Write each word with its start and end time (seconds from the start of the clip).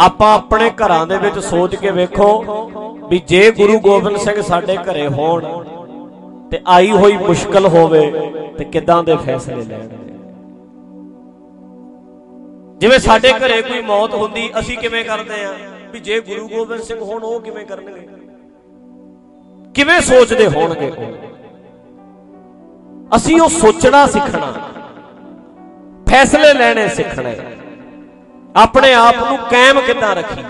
ਆਪਾਂ 0.00 0.32
ਆਪਣੇ 0.34 0.70
ਘਰਾਂ 0.80 1.06
ਦੇ 1.06 1.16
ਵਿੱਚ 1.18 1.38
ਸੋਚ 1.38 1.74
ਕੇ 1.74 1.90
ਵੇਖੋ 1.90 2.28
ਵੀ 3.10 3.18
ਜੇ 3.28 3.50
ਗੁਰੂ 3.50 3.78
ਗੋਬਿੰਦ 3.80 4.16
ਸਿੰਘ 4.16 4.40
ਸਾਡੇ 4.42 4.76
ਘਰੇ 4.76 5.06
ਹੋਣ 5.08 5.44
ਤੇ 6.50 6.60
ਆਈ 6.66 6.90
ਹੋਈ 6.90 7.16
ਮੁਸ਼ਕਲ 7.16 7.66
ਹੋਵੇ 7.66 8.10
ਤੇ 8.58 8.64
ਕਿਦਾਂ 8.64 9.02
ਦੇ 9.04 9.16
ਫੈਸਲੇ 9.16 9.64
ਲੈਣਗੇ 9.64 10.04
ਜਿਵੇਂ 12.78 12.98
ਸਾਡੇ 12.98 13.32
ਘਰੇ 13.32 13.60
ਕੋਈ 13.62 13.80
ਮੌਤ 13.82 14.14
ਹੁੰਦੀ, 14.14 14.50
ਅਸੀਂ 14.58 14.76
ਕਿਵੇਂ 14.78 15.04
ਕਰਦੇ 15.04 15.44
ਆ 15.44 15.54
ਵੀ 15.92 16.00
ਜੇ 16.00 16.20
ਗੁਰੂ 16.20 16.48
ਗੋਬਿੰਦ 16.48 16.82
ਸਿੰਘ 16.82 17.00
ਹੋਣ, 17.00 17.22
ਉਹ 17.22 17.40
ਕਿਵੇਂ 17.40 17.64
ਕਰਨਗੇ? 17.66 18.06
ਕਿਵੇਂ 19.74 20.00
ਸੋਚਦੇ 20.00 20.46
ਹੋਣਗੇ 20.46 20.92
ਅਸੀਂ 23.16 23.40
ਉਹ 23.40 23.48
ਸੋਚਣਾ 23.48 24.06
ਸਿੱਖਣਾ। 24.06 24.52
ਫੈਸਲੇ 26.10 26.52
ਲੈਣੇ 26.54 26.88
ਸਿੱਖਣੇ। 26.88 27.36
ਆਪਣੇ 28.56 28.92
ਆਪ 28.94 29.16
ਨੂੰ 29.16 29.36
ਕਾਇਮ 29.50 29.80
ਕਿੱਦਾਂ 29.80 30.14
ਰੱਖੀਏ? 30.14 30.44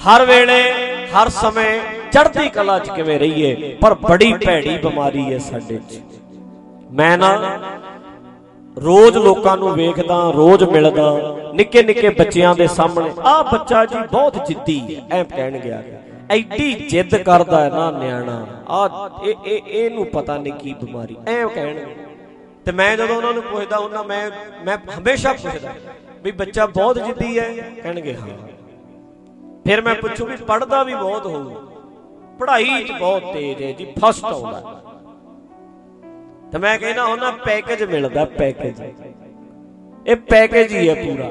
ਹਰ 0.00 0.24
ਵੇਲੇ, 0.24 0.62
ਹਰ 1.06 1.28
ਸਮੇਂ 1.28 1.80
ਚੜ੍ਹਦੀ 2.12 2.48
ਕਲਾ 2.48 2.78
'ਚ 2.78 2.90
ਕਿਵੇਂ 2.90 3.18
ਰਹੀਏ? 3.18 3.76
ਪਰ 3.80 3.94
ਬੜੀ 3.94 4.32
ਭੈੜੀ 4.46 4.76
ਬਿਮਾਰੀ 4.78 5.32
ਹੈ 5.32 5.38
ਸਾਡੇ 5.38 5.78
'ਚ। 5.90 6.00
ਮੈਂ 6.92 7.16
ਨਾ 7.18 7.58
ਰੋਜ਼ 8.76 9.16
ਲੋਕਾਂ 9.16 9.56
ਨੂੰ 9.56 9.72
ਵੇਖਦਾ, 9.74 10.30
ਰੋਜ਼ 10.30 10.64
ਮਿਲਦਾ, 10.64 11.36
ਨਿੱਕੇ 11.54 11.82
ਨਿੱਕੇ 11.82 12.08
ਬੱਚਿਆਂ 12.08 12.54
ਦੇ 12.54 12.66
ਸਾਹਮਣੇ 12.66 13.10
ਆਹ 13.20 13.42
ਬੱਚਾ 13.44 13.84
ਜੀ 13.84 13.96
ਬਹੁਤ 14.12 14.46
ਜਿੱਦੀ 14.48 14.96
ਹੈ। 14.96 15.02
ਐ 15.12 15.22
ਕਹਿਣ 15.24 15.58
ਗਿਆ 15.58 15.82
ਐਡੀ 16.30 16.72
ਜਿੱਦ 16.90 17.16
ਕਰਦਾ 17.16 17.60
ਹੈ 17.60 17.70
ਨਾ 17.70 17.90
ਨਿਆਣਾ। 17.90 18.46
ਆ, 18.68 19.10
ਇਹ 19.24 19.34
ਇਹ, 19.46 19.60
ਇਹਨੂੰ 19.66 20.06
ਪਤਾ 20.06 20.36
ਨਹੀਂ 20.36 20.52
ਕੀ 20.52 20.74
ਬਿਮਾਰੀ। 20.74 21.16
ਐ 21.26 21.44
ਕਹਿਣਗੇ 21.44 21.96
ਤੇ 22.64 22.72
ਮੈਂ 22.72 22.96
ਜਦੋਂ 22.96 23.16
ਉਹਨਾਂ 23.16 23.32
ਨੂੰ 23.32 23.42
ਪੁੱਛਦਾ, 23.42 23.76
ਉਹਨਾਂ, 23.76 24.04
ਮੈਂ 24.04 24.30
ਮੈਂ 24.64 24.76
ਹਮੇਸ਼ਾ 24.98 25.32
ਪੁੱਛਦਾ 25.32 25.72
ਵੀ 26.24 26.30
ਬੱਚਾ 26.32 26.66
ਬਹੁਤ 26.66 26.98
ਜਿੱਦੀ 26.98 27.38
ਹੈ 27.38 27.48
ਕਹਿਣਗੇ 27.82 28.14
ਹਾਂ। 28.14 28.28
ਫਿਰ 29.64 29.80
ਮੈਂ 29.82 29.94
ਪੁੱਛੂ 29.94 30.26
ਵੀ 30.26 30.36
ਪੜਦਾ 30.48 30.82
ਵੀ 30.82 30.94
ਬਹੁਤ 30.94 31.26
ਹੋਊ। 31.26 31.54
ਪੜ੍ਹਾਈ 32.38 32.84
'ਚ 32.84 32.92
ਬਹੁਤ 32.92 33.32
ਤੇਜ਼ 33.34 33.62
ਹੈ 33.62 33.72
ਜੀ 33.72 33.86
ਫਸਟ 33.98 34.24
ਆਉਂਦਾ 34.24 34.80
ਤੇ 36.52 36.58
ਮੈਂ 36.58 36.78
ਕਹਿੰਦਾ 36.78 37.04
ਉਹਨਾਂ 37.04 37.32
ਪੈਕੇਜ 37.44 37.82
ਮਿਲਦਾ 37.84 38.24
ਪੈਕੇਜ 38.38 38.80
ਇਹ 40.06 40.16
ਪੈਕੇਜ 40.28 40.72
ਹੀ 40.72 40.88
ਹੈ 40.88 40.94
ਪੂਰਾ। 40.94 41.30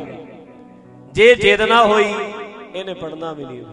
ਜੇ 1.13 1.33
ਜਿੱਦ 1.35 1.61
ਨਾ 1.61 1.83
ਹੋਈ 1.85 2.13
ਇਹਨੇ 2.75 2.93
ਪੜਨਾ 2.93 3.31
ਵੀ 3.33 3.45
ਨਹੀਂ 3.45 3.63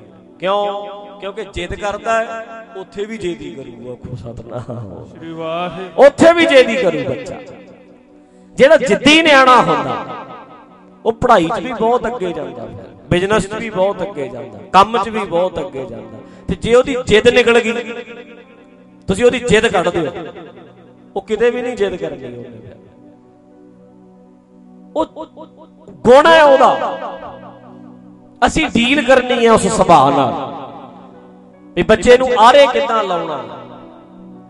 ਕਿਉਂ? 0.40 1.18
ਕਿਉਂਕਿ 1.20 1.44
ਜਿੱਦ 1.54 1.74
ਕਰਦਾ 1.74 2.22
ਹੈ 2.22 2.66
ਉੱਥੇ 2.76 3.04
ਵੀ 3.04 3.16
ਜੇਦੀ 3.18 3.50
ਕਰੂਗਾ 3.54 3.94
ਖੋ 3.94 4.16
ਸਤਨਾਮ। 4.16 5.04
ਸ੍ਰੀ 5.08 5.32
ਵਾਹਿ 5.32 5.88
ਉੱਥੇ 6.06 6.32
ਵੀ 6.32 6.46
ਜੇਦੀ 6.46 6.76
ਕਰੂ 6.76 7.04
ਬੱਚਾ। 7.08 7.40
ਜਿਹੜਾ 8.54 8.76
ਜਿੱਦੀ 8.78 9.20
ਨਿਆਣਾ 9.22 9.60
ਹੁੰਦਾ 9.62 9.94
ਉਹ 11.04 11.12
ਪੜ੍ਹਾਈ 11.12 11.48
'ਚ 11.56 11.60
ਵੀ 11.60 11.72
ਬਹੁਤ 11.72 12.06
ਅੱਗੇ 12.06 12.32
ਜਾਂਦਾ। 12.32 12.66
ਫਿਰ 12.66 12.84
ਬਿਜ਼ਨਸ 13.10 13.46
'ਚ 13.46 13.54
ਵੀ 13.54 13.70
ਬਹੁਤ 13.70 14.02
ਅੱਗੇ 14.02 14.28
ਜਾਂਦਾ। 14.28 14.58
ਕੰਮ 14.72 14.98
'ਚ 14.98 15.08
ਵੀ 15.08 15.18
ਬਹੁਤ 15.18 15.58
ਅੱਗੇ 15.58 15.86
ਜਾਂਦਾ। 15.86 16.18
ਤੇ 16.48 16.54
ਜੇ 16.54 16.74
ਉਹਦੀ 16.74 16.96
ਜਿੱਦ 17.06 17.28
ਨਿਕਲ 17.28 17.60
ਗਈ, 17.60 17.72
ਤੁਸੀਂ 19.06 19.24
ਉਹਦੀ 19.24 19.38
ਜਿੱਦ 19.38 19.66
ਕੱਢ 19.66 19.88
ਦਿਓ। 19.88 20.10
ਉਹ 21.16 21.22
ਕਿਤੇ 21.22 21.50
ਵੀ 21.50 21.62
ਨਹੀਂ 21.62 21.76
ਜਿੱਦ 21.76 21.96
ਕਰਨੀ 21.96 22.24
ਉਹਨੇ। 22.24 22.60
ਉਹ 24.96 25.06
ਗੁਣ 25.90 26.26
ਹੈ 26.26 26.42
ਉਹਦਾ। 26.44 26.98
ਅਸੀਂ 28.46 28.66
ਡੀਲ 28.66 29.02
ਕਰਨੀ 29.06 29.46
ਹੈ 29.46 29.52
ਉਸ 29.52 29.66
ਸੁਭਾਅ 29.66 30.10
ਨਾਲ। 30.10 30.32
ਵੀ 31.74 31.82
ਬੱਚੇ 31.82 32.18
ਨੂੰ 32.18 32.28
ਆਰੇ 32.38 32.66
ਕਿੱਦਾਂ 32.66 33.04
ਲਾਉਣਾ। 33.04 33.42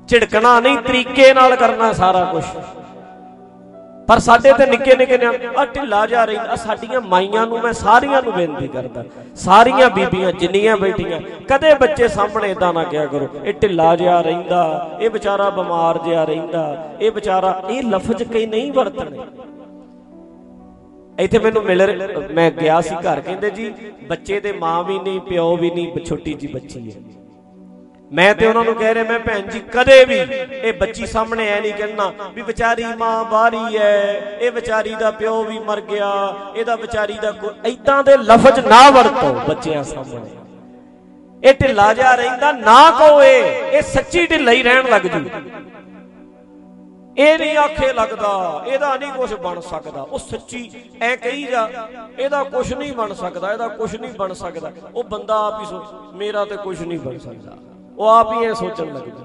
ਝਿੜਕਣਾ 0.09 0.61
ਨਹੀਂ, 0.61 0.79
ਤਰੀਕੇ 0.79 1.35
ਨਾਲ 1.35 1.57
ਕਰਨਾ 1.57 1.93
ਸਾਰਾ 1.93 2.25
ਕੁਝ 2.25 2.45
ਪਰ 4.09 4.19
ਸਾਡੇ 4.19 4.53
ਤੇ 4.53 4.67
ਨਿੱਕੇ 4.67 4.95
ਨਿੱਕੇ 4.97 5.19
ਨੇ 5.19 5.27
ਆ 5.57 5.65
ਢਿੱਲਾ 5.65 6.05
ਜਾ 6.07 6.25
ਰਹੀ 6.25 6.37
ਆ 6.37 6.57
ਸਾਡੀਆਂ 6.57 7.01
ਮਾਈਆਂ 7.03 7.47
ਨੂੰ 7.47 7.61
ਮੈਂ 7.61 7.73
ਸਾਰੀਆਂ 7.73 8.21
ਨੂੰ 8.23 8.33
ਬੇਨਤੀ 8.33 8.69
ਕਰਦਾ। 8.69 9.05
ਸਾਰੀਆਂ 9.37 9.89
ਬੀਬੀਆਂ 9.91 10.33
ਜਿੰਨੀਆਂ 10.33 10.77
ਬੈਠੀਆਂ, 10.77 11.21
ਕਦੇ 11.49 11.75
ਬੱਚੇ 11.75 12.09
ਸਾਹਮਣੇ 12.09 12.51
ਇਦਾਂ 12.51 12.73
ਨਾ 12.73 12.83
ਕਿਹਾ 12.85 13.07
ਕਰੋ, 13.07 13.29
ਇਹ 13.45 13.55
ਢਿੱਲਾ 13.63 13.95
ਜਿਹਾ 13.97 14.21
ਰਹਿੰਦਾ, 14.21 14.99
ਇਹ 15.01 15.11
ਵਿਚਾਰਾ 15.11 15.49
ਬਿਮਾਰ 15.51 15.99
ਜਿਹਾ 16.05 16.25
ਰਹਿੰਦਾ, 16.25 16.97
ਇਹ 17.01 17.11
ਵਿਚਾਰਾ, 17.13 17.61
ਇਹ 17.70 17.83
ਲਫ਼ਜ਼ 17.85 18.23
ਕਈ 18.25 18.47
ਨਹੀਂ 18.47 18.73
ਵਰਤਣੇ। 18.73 19.27
ਇੱਥੇ 21.19 21.39
ਮੈਨੂੰ 21.39 21.63
ਮਿਲ 21.64 21.83
ਮੈਂ 22.33 22.51
ਗਿਆ 22.53 22.81
ਸੀ 22.81 22.95
ਘਰ, 22.97 23.20
ਕਹਿੰਦੇ 23.20 23.51
ਜੀ, 23.51 23.73
ਬੱਚੇ 24.09 24.41
ਦੇ 24.41 24.53
ਮਾਂ 24.55 24.83
ਵੀ 24.85 24.98
ਨਹੀਂ, 24.98 25.20
ਪਿਓ 25.20 25.57
ਵੀ 25.57 25.70
ਨਹੀਂ, 25.70 26.05
ਛੋਟੀ 26.07 26.35
ਜੀ 26.35 26.47
ਬੱਚੀ 26.47 26.91
ਹੈ। 26.91 27.23
ਮੈਂ 28.14 28.35
ਤੇ 28.35 28.47
ਉਹਨਾਂ 28.47 28.64
ਨੂੰ 28.64 28.75
ਕਹਿ 28.75 28.95
ਰਿਹਾ, 28.95 29.05
ਮੈਂ 29.05 29.19
ਭੈਣ 29.20 29.47
ਜੀ, 29.51 29.61
ਕਦੇ 29.73 30.05
ਵੀ 30.05 30.19
ਇਹ 30.52 30.73
ਬੱਚੀ 30.73 31.07
ਸਾਹਮਣੇ 31.07 31.48
ਐ 31.51 31.61
ਨਹੀਂ 31.61 31.73
ਕਹਿਣਾ 31.75 32.30
ਵੀ 32.35 32.42
ਵਿਚਾਰੀ 32.42 32.85
ਮਾਂ 32.98 33.25
ਬਾਹਰੀ 33.25 33.77
ਐ, 33.77 33.91
ਇਹ 34.41 34.51
ਵਿਚਾਰੀ 34.52 34.95
ਦਾ 34.95 35.11
ਪਿਓ 35.11 35.42
ਵੀ 35.45 35.58
ਮਰ 35.58 35.80
ਗਿਆ, 35.80 36.11
ਇਹਦਾ 36.57 36.77
ਵਿਚਾਰੀ 36.77 37.19
ਦਾ 37.23 37.33
ਇਦਾਂ 37.67 38.02
ਦੇ 38.05 38.17
ਲਫ਼ਜ਼ 38.19 38.61
ਨਾ 38.67 38.89
ਵਰਤੋ 38.91 39.33
ਬੱਚਿਆਂ 39.48 39.83
ਸਾਹਮਣੇ। 39.85 40.30
ਇਹ 41.42 41.55
ਢਿੱਲਾ 41.55 41.92
ਜਾ 41.95 42.14
ਰਹਿੰਦਾ, 42.14 42.52
ਨਾ 42.52 42.91
ਕਹੋ 42.91 43.23
ਇਹ 43.23 43.45
ਇਹ 43.73 43.83
ਸੱਚੀ 43.85 44.27
ਢਿੱਲਾ 44.27 44.52
ਹੀ 44.52 44.63
ਰਹਿਣ 44.63 44.89
ਲੱਗ 44.91 45.07
ਜੂ। 45.07 45.25
ਇਹ 47.17 47.39
ਨਹੀਂ 47.39 47.57
ਆਖੇ 47.58 47.92
ਲੱਗਦਾ, 47.92 48.63
ਇਹਦਾ 48.67 48.96
ਨਹੀਂ 48.96 49.13
ਕੁਝ 49.13 49.35
ਬਣ 49.35 49.61
ਸਕਦਾ, 49.63 50.01
ਉਹ 50.02 50.19
ਸੱਚੀ 50.20 50.70
ਐ 51.02 51.14
ਕਹੀ 51.17 51.45
ਜਾ, 51.45 51.69
ਇਹਦਾ 52.19 52.42
ਕੁਝ 52.45 52.73
ਨਹੀਂ 52.73 52.92
ਬਣ 52.92 53.13
ਸਕਦਾ, 53.14 53.52
ਇਹਦਾ 53.52 53.69
ਕੁਝ 53.69 53.95
ਨਹੀਂ 53.96 54.13
ਬਣ 54.13 54.33
ਸਕਦਾ, 54.35 54.73
ਉਹ 54.95 55.05
ਬੰਦਾ 55.05 55.36
ਆਪ 55.46 55.61
ਹੀ 55.61 55.67
ਸੋਚ, 55.67 56.17
ਮੇਰਾ 56.17 56.45
ਤੇ 56.45 56.57
ਕੁਝ 56.57 56.81
ਨਹੀਂ 56.83 56.98
ਬਣ 56.98 57.19
ਸਕਦਾ। 57.19 57.57
ਉਹ 57.99 58.09
ਆਪ 58.09 58.33
ਹੀ 58.33 58.39
ਇਹ 58.39 58.55
ਸੋਚਣ 58.55 58.85
ਲੱਗ 58.85 59.03
ਜਾਂਦਾ 59.03 59.25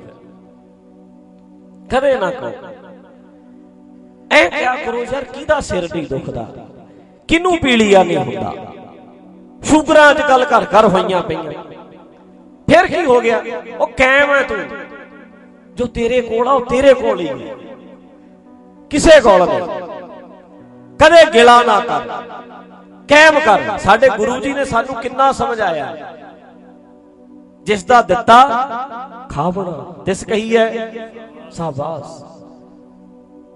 ਕਦੇ 1.89 2.17
ਨਾ 2.17 2.31
ਕਹੋ। 2.31 2.51
ਐ 4.31 4.49
ਕਿਆ 4.49 4.75
ਕਰੋ 4.75 5.05
ਯਾਰ, 5.13 5.23
ਕਿਹਦਾ 5.23 5.59
ਸਿਰ 5.59 5.83
ਨਹੀਂ 5.95 6.07
ਦੁਖਦਾ? 6.07 6.47
ਕਿਨੂੰ 7.27 7.57
ਪੀਲੀਆ 7.57 8.03
ਨਹੀਂ 8.03 8.17
ਹੁੰਦਾ? 8.17 8.53
ਸ਼ੂਗਰਾਂ 9.63 10.11
ਅੱਜ 10.11 10.21
ਕੱਲ 10.21 10.43
ਘਰ 10.43 10.63
ਘਰ 10.63 10.85
ਹੋਈਆਂ 10.85 11.21
ਪਈਆਂ। 11.21 11.51
ਫਿਰ 12.69 12.87
ਕੀ 12.87 13.05
ਹੋ 13.05 13.21
ਗਿਆ? 13.21 13.41
ਉਹ 13.79 13.87
ਕਾਇਮ 13.87 14.33
ਹੈ 14.33 14.43
ਤੂੰ। 14.43 14.57
ਜੋ 15.75 15.85
ਤੇਰੇ 15.85 16.21
ਕੋਲ 16.21 16.47
ਆ, 16.47 16.51
ਉਹ 16.51 16.65
ਤੇਰੇ 16.65 16.93
ਕੋਲ 16.93 17.19
ਹੀ 17.19 17.27
ਹੈ। 17.27 17.55
ਕਿਸੇ 18.89 19.21
ਕੋਲ 19.21 19.47
ਨਹੀਂ। 19.47 19.61
ਕਦੇ 20.97 21.33
ਗਿਲਾ 21.33 21.63
ਨਾ 21.63 21.79
ਕਰ। 21.79 22.01
ਕਾਇਮ 23.09 23.39
ਕਰ। 23.39 23.77
ਸਾਡੇ 23.77 24.09
ਗੁਰੂ 24.17 24.39
ਜੀ 24.39 24.53
ਨੇ 24.53 24.65
ਸਾਨੂੰ 24.65 25.01
ਕਿੰਨਾ 25.01 25.31
ਸਮਝਾਇਆ। 25.31 26.13
ਜਿਸ 27.63 27.83
ਦਾ 27.83 28.01
ਦਿੱਤਾ 28.01 28.37
ਖਾਵਣਾ 29.29 29.93
ਤਿਸ 30.05 30.23
ਕਹੀ 30.23 30.57
ਹੈ, 30.57 30.67
ਸਾਬਾਸ। 31.51 32.21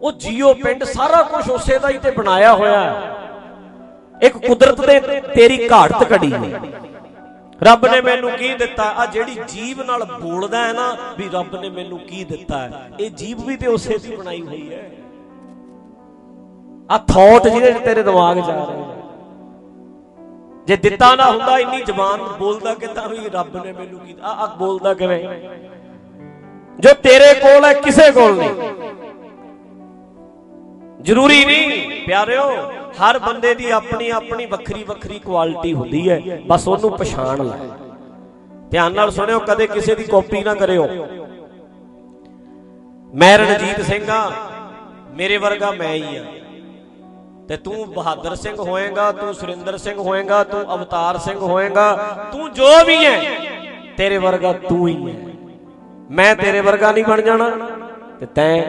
ਉਹ 0.01 0.11
ਜੀਓ 0.11 0.53
ਪਿੰਡ 0.53 0.83
ਸਾਰਾ 0.83 1.21
ਕੁਝ 1.23 1.49
ਉਸੇ 1.49 1.77
ਦਾ 1.79 1.89
ਹੀ 1.89 1.97
ਤੇ 1.97 2.11
ਬਣਾਇਆ 2.11 2.53
ਹੋਇਆ 2.53 2.79
ਹੈ। 2.83 3.11
ਇੱਕ 4.21 4.37
ਕੁਦਰਤ 4.37 4.81
ਦੇ 4.81 4.99
ਤੇਰੀ 5.35 5.67
ਘਾੜਤ 5.71 6.11
ਘੜੀ 6.11 6.33
ਹੈ 6.33 6.61
ਰੱਬ 7.61 7.85
ਨੇ 7.87 8.01
ਮੈਨੂੰ 8.01 8.31
ਕੀ 8.31 8.53
ਦਿੱਤਾ? 8.53 8.83
ਆ 8.83 9.05
ਜਿਹੜੀ 9.05 9.37
ਜੀਵ 9.49 9.81
ਨਾਲ 9.83 10.03
ਬੋਲਦਾ 10.21 10.67
ਹੈ 10.67 10.73
ਨਾ, 10.73 10.95
ਵੀ 11.17 11.29
ਰੱਬ 11.33 11.55
ਨੇ 11.55 11.69
ਮੈਨੂੰ 11.69 11.99
ਕੀ 11.99 12.23
ਦਿੱਤਾ 12.23 12.57
ਹੈ? 12.59 12.89
ਇਹ 12.99 13.11
ਜੀਵ 13.11 13.45
ਵੀ 13.45 13.55
ਤੇ 13.57 13.67
ਉਸੇ 13.67 13.97
ਦੀ 13.97 14.15
ਬਣਾਈ 14.15 14.41
ਹੋਈ 14.41 14.73
ਹੈ। 14.73 14.91
ਆ 16.91 16.97
ਥੌਟ 16.97 17.47
ਜਿਹਦੇ 17.47 17.73
ਤੇਰੇ 17.73 18.03
ਦਿਮਾਗ 18.03 18.39
'ਚ 18.39 18.49
ਆ 18.49 18.65
ਰਹੇ 18.65 18.92
ਜੇ 20.68 20.75
ਦਿੱਤਾ 20.75 21.16
ਨਾ 21.16 21.31
ਹੁੰਦਾ, 21.31 21.57
ਇੰਨੀ 21.59 21.81
ਜ਼ਬਾਨ 21.81 22.22
ਬੋਲਦਾ 22.40 22.74
ਕਿਦਾਂ 22.74 23.09
ਵੀ 23.09 23.18
ਰੱਬ 23.34 23.66
ਨੇ 23.66 23.72
ਮੈਨੂੰ 23.72 24.00
ਕੀ 24.00 24.16
ਆ 24.24 24.29
ਆ 24.29 24.46
ਬੋਲਦਾ 24.56 24.94
ਕਿਵੇਂ? 24.94 25.19
ਜੋ 26.79 26.94
ਤੇਰੇ 26.94 27.34
ਕੋਲ 27.34 27.66
ਹੈ, 27.66 27.74
ਕਿਸੇ 27.74 28.12
ਕੋਲ 28.12 28.38
ਨਹੀਂ। 28.38 28.72
ਜ਼ਰੂਰੀ 31.01 31.46
ਨਹੀਂ, 31.46 32.06
ਪਿਆਰਿਓ, 32.06 32.50
ਹਰ 32.91 33.19
ਬੰਦੇ 33.19 33.53
ਦੀ 33.56 33.69
ਆਪਣੀ 33.69 34.09
ਆਪਣੀ 34.09 34.46
ਵੱਖਰੀ 34.46 34.84
ਵੱਖਰੀ 34.84 35.19
ਕੁਆਲਿਟੀ 35.19 35.74
ਹੁੰਦੀ 35.74 36.09
ਹੈ, 36.09 36.40
ਬਸ 36.47 36.68
ਉਹਨੂੰ 36.68 36.91
ਪਛਾਣ 36.91 37.44
ਲੈ। 37.45 37.57
ਧਿਆਨ 38.72 38.94
ਨਾਲ 38.94 39.12
ਸੁਣਿਓ, 39.12 39.40
ਕਦੇ 39.40 39.68
ਕਿਸੇ 39.68 39.95
ਦੀ 39.95 40.03
ਕਾਪੀ 40.03 40.44
ਨਾ 40.44 40.53
ਕਰਿਓ। 40.53 40.88
ਮੈਂ 43.13 43.38
ਰਣਜੀਤ 43.38 43.81
ਸਿੰਘ 43.81 44.09
ਆ, 44.09 44.31
ਮੇਰੇ 45.13 45.38
ਵਰਗਾ 45.38 45.72
ਮੈਂ 45.72 45.94
ਹੀ 45.94 46.18
ਆ। 46.18 46.24
ਤੇ 47.53 47.57
ਤੂੰ 47.57 47.89
ਬਹਾਦਰ 47.93 48.35
ਸਿੰਘ 48.35 48.55
ਹੋਏਗਾ 48.59 49.11
ਤੂੰ 49.11 49.33
ਸੁਰਿੰਦਰ 49.33 49.77
ਸਿੰਘ 49.77 49.97
ਹੋਏਗਾ 49.97 50.43
ਤੂੰ 50.43 50.61
ਅਵਤਾਰ 50.75 51.17
ਸਿੰਘ 51.17 51.39
ਹੋਏਗਾ 51.39 51.95
ਤੂੰ 52.31 52.53
ਜੋ 52.53 52.69
ਵੀ 52.88 52.95
ਹੈ 53.05 53.19
ਤੇਰੇ 53.97 54.17
ਵਰਗਾ 54.17 54.53
ਤੂੰ 54.53 54.88
ਹੀ 54.88 54.95
ਹੈ। 55.09 55.13
ਮੈਂ 56.11 56.35
ਤੇਰੇ 56.35 56.61
ਵਰਗਾ 56.61 56.91
ਨਹੀਂ 56.91 57.03
ਬਣ 57.03 57.21
ਜਾਣਾ। 57.21 57.50
ਤੇ 58.19 58.25
ਤੈਂ 58.25 58.63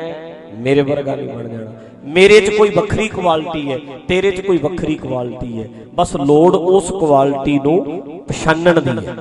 ਮੇਰੇ 0.59 0.83
ਵਰਗਾ 0.83 1.15
ਨਹੀਂ 1.15 1.29
ਬਣ 1.29 1.49
ਜਾਣਾ। 1.49 1.73
ਮੇਰੇ 2.05 2.41
'ਚ 2.41 2.57
ਕੋਈ 2.57 2.71
ਵੱਖਰੀ 2.71 3.09
ਕੁਆਲਿਟੀ 3.09 3.73
ਹੈ 3.73 3.79
ਤੇਰੇ 4.09 4.31
'ਚ 4.31 4.41
ਕੋਈ 4.41 4.59
ਵੱਖਰੀ 4.59 4.95
ਕੁਆਲਿਟੀ 4.95 5.63
ਹੈ। 5.63 5.69
ਬਸ 5.95 6.17
ਲੋੜ 6.17 6.55
ਉਸ 6.57 6.91
ਕੁਆਲਿਟੀ 6.91 7.59
ਨੂੰ 7.59 8.03
ਪਛਾਣਨ 8.29 8.83
ਦੀ 8.83 9.07
ਹੈ। 9.07 9.17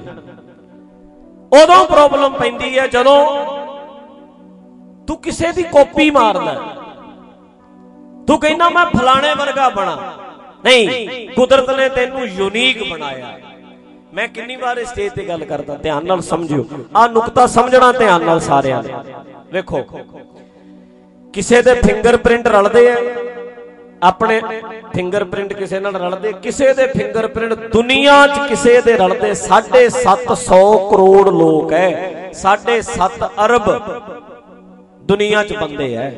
ਉਦੋਂ 1.52 1.84
ਪ੍ਰੋਬਲਮ 1.86 2.34
ਪੈਂਦੀ 2.34 2.78
ਹੈ 2.80 2.88
ਜਦੋਂ 2.88 3.20
ਤੂੰ 5.08 5.18
ਕਿਸੇ 5.18 5.52
ਦੀ 5.52 5.64
ਕਾਪੀ 5.64 6.12
ਮਾਰਦਾ 6.12 6.83
ਤੂੰ 8.28 8.40
ਕਹਿੰਦਾ 8.40 8.70
ਮੈਂ 8.70 8.86
ਫਲਾਣੇ 8.88 9.34
ਵਰਗਾ 9.36 9.70
ਬਣਾ। 9.70 9.98
ਨਹੀਂ, 10.66 11.30
ਕੁਦਰਤ 11.30 11.70
ਨੇ 11.70 11.88
ਤੈਨੂੰ 11.90 12.28
ਯੂਨੀਕ 12.28 12.84
ਬਣਾਇਆ। 12.92 13.38
ਮੈਂ 14.14 14.28
ਕਿੰਨੀ 14.28 14.56
ਵਾਰ 14.56 14.78
ਇਸ 14.78 14.90
ਸਟੇਜ 14.90 15.12
ਤੇ 15.14 15.24
ਗੱਲ 15.26 15.44
ਕਰਦਾ, 15.46 15.76
ਧਿਆਨ 15.76 16.06
ਨਾਲ 16.06 16.22
ਸਮਝਿਓ। 16.22 16.66
ਆ 16.96 17.08
ਨੁਕਤਾ 17.08 17.46
ਸਮਝਣਾ, 17.48 17.92
ਧਿਆਨ 17.92 18.24
ਨਾਲ 18.24 18.40
ਸਾਰਿਆਂ 18.40 18.82
ਨੇ। 18.84 18.94
ਵੇਖੋ, 19.54 19.84
ਕਿਸੇ 21.34 21.62
ਦੇ 21.62 21.74
ਫਿੰਗਰਪ੍ਰਿੰਟ 21.76 22.48
ਰਲਦੇ 22.48 22.90
ਆ, 22.92 22.96
ਆਪਣੇ 24.04 24.40
ਫਿੰਗਰਪ੍ਰਿੰਟ 24.94 25.54
ਕਿਸੇ 25.54 25.80
ਨਾਲ 25.80 25.96
ਰਲਦੇ, 25.96 26.32
ਕਿਸੇ 26.44 26.74
ਦੇ 26.74 26.88
ਫਿੰਗਰਪ੍ਰਿੰਟ 26.88 27.54
ਦੁਨੀਆ 27.74 28.16
'ਚ 28.28 28.40
ਕਿਸੇ 28.50 28.80
ਦੇ 28.82 28.98
ਰਲਦੇ 28.98 29.34
750 29.34 30.78
ਕਰੋੜ 30.90 31.30
ਲੋਕ 31.30 31.74
ਹੈ 31.74 32.32
7.5 32.34 33.30
ਅਰਬ 33.46 33.70
ਦੁਨੀਆ 35.04 35.44
'ਚ 35.44 35.54
ਬੰਦੇ 35.54 35.94
ਐ। 35.96 36.10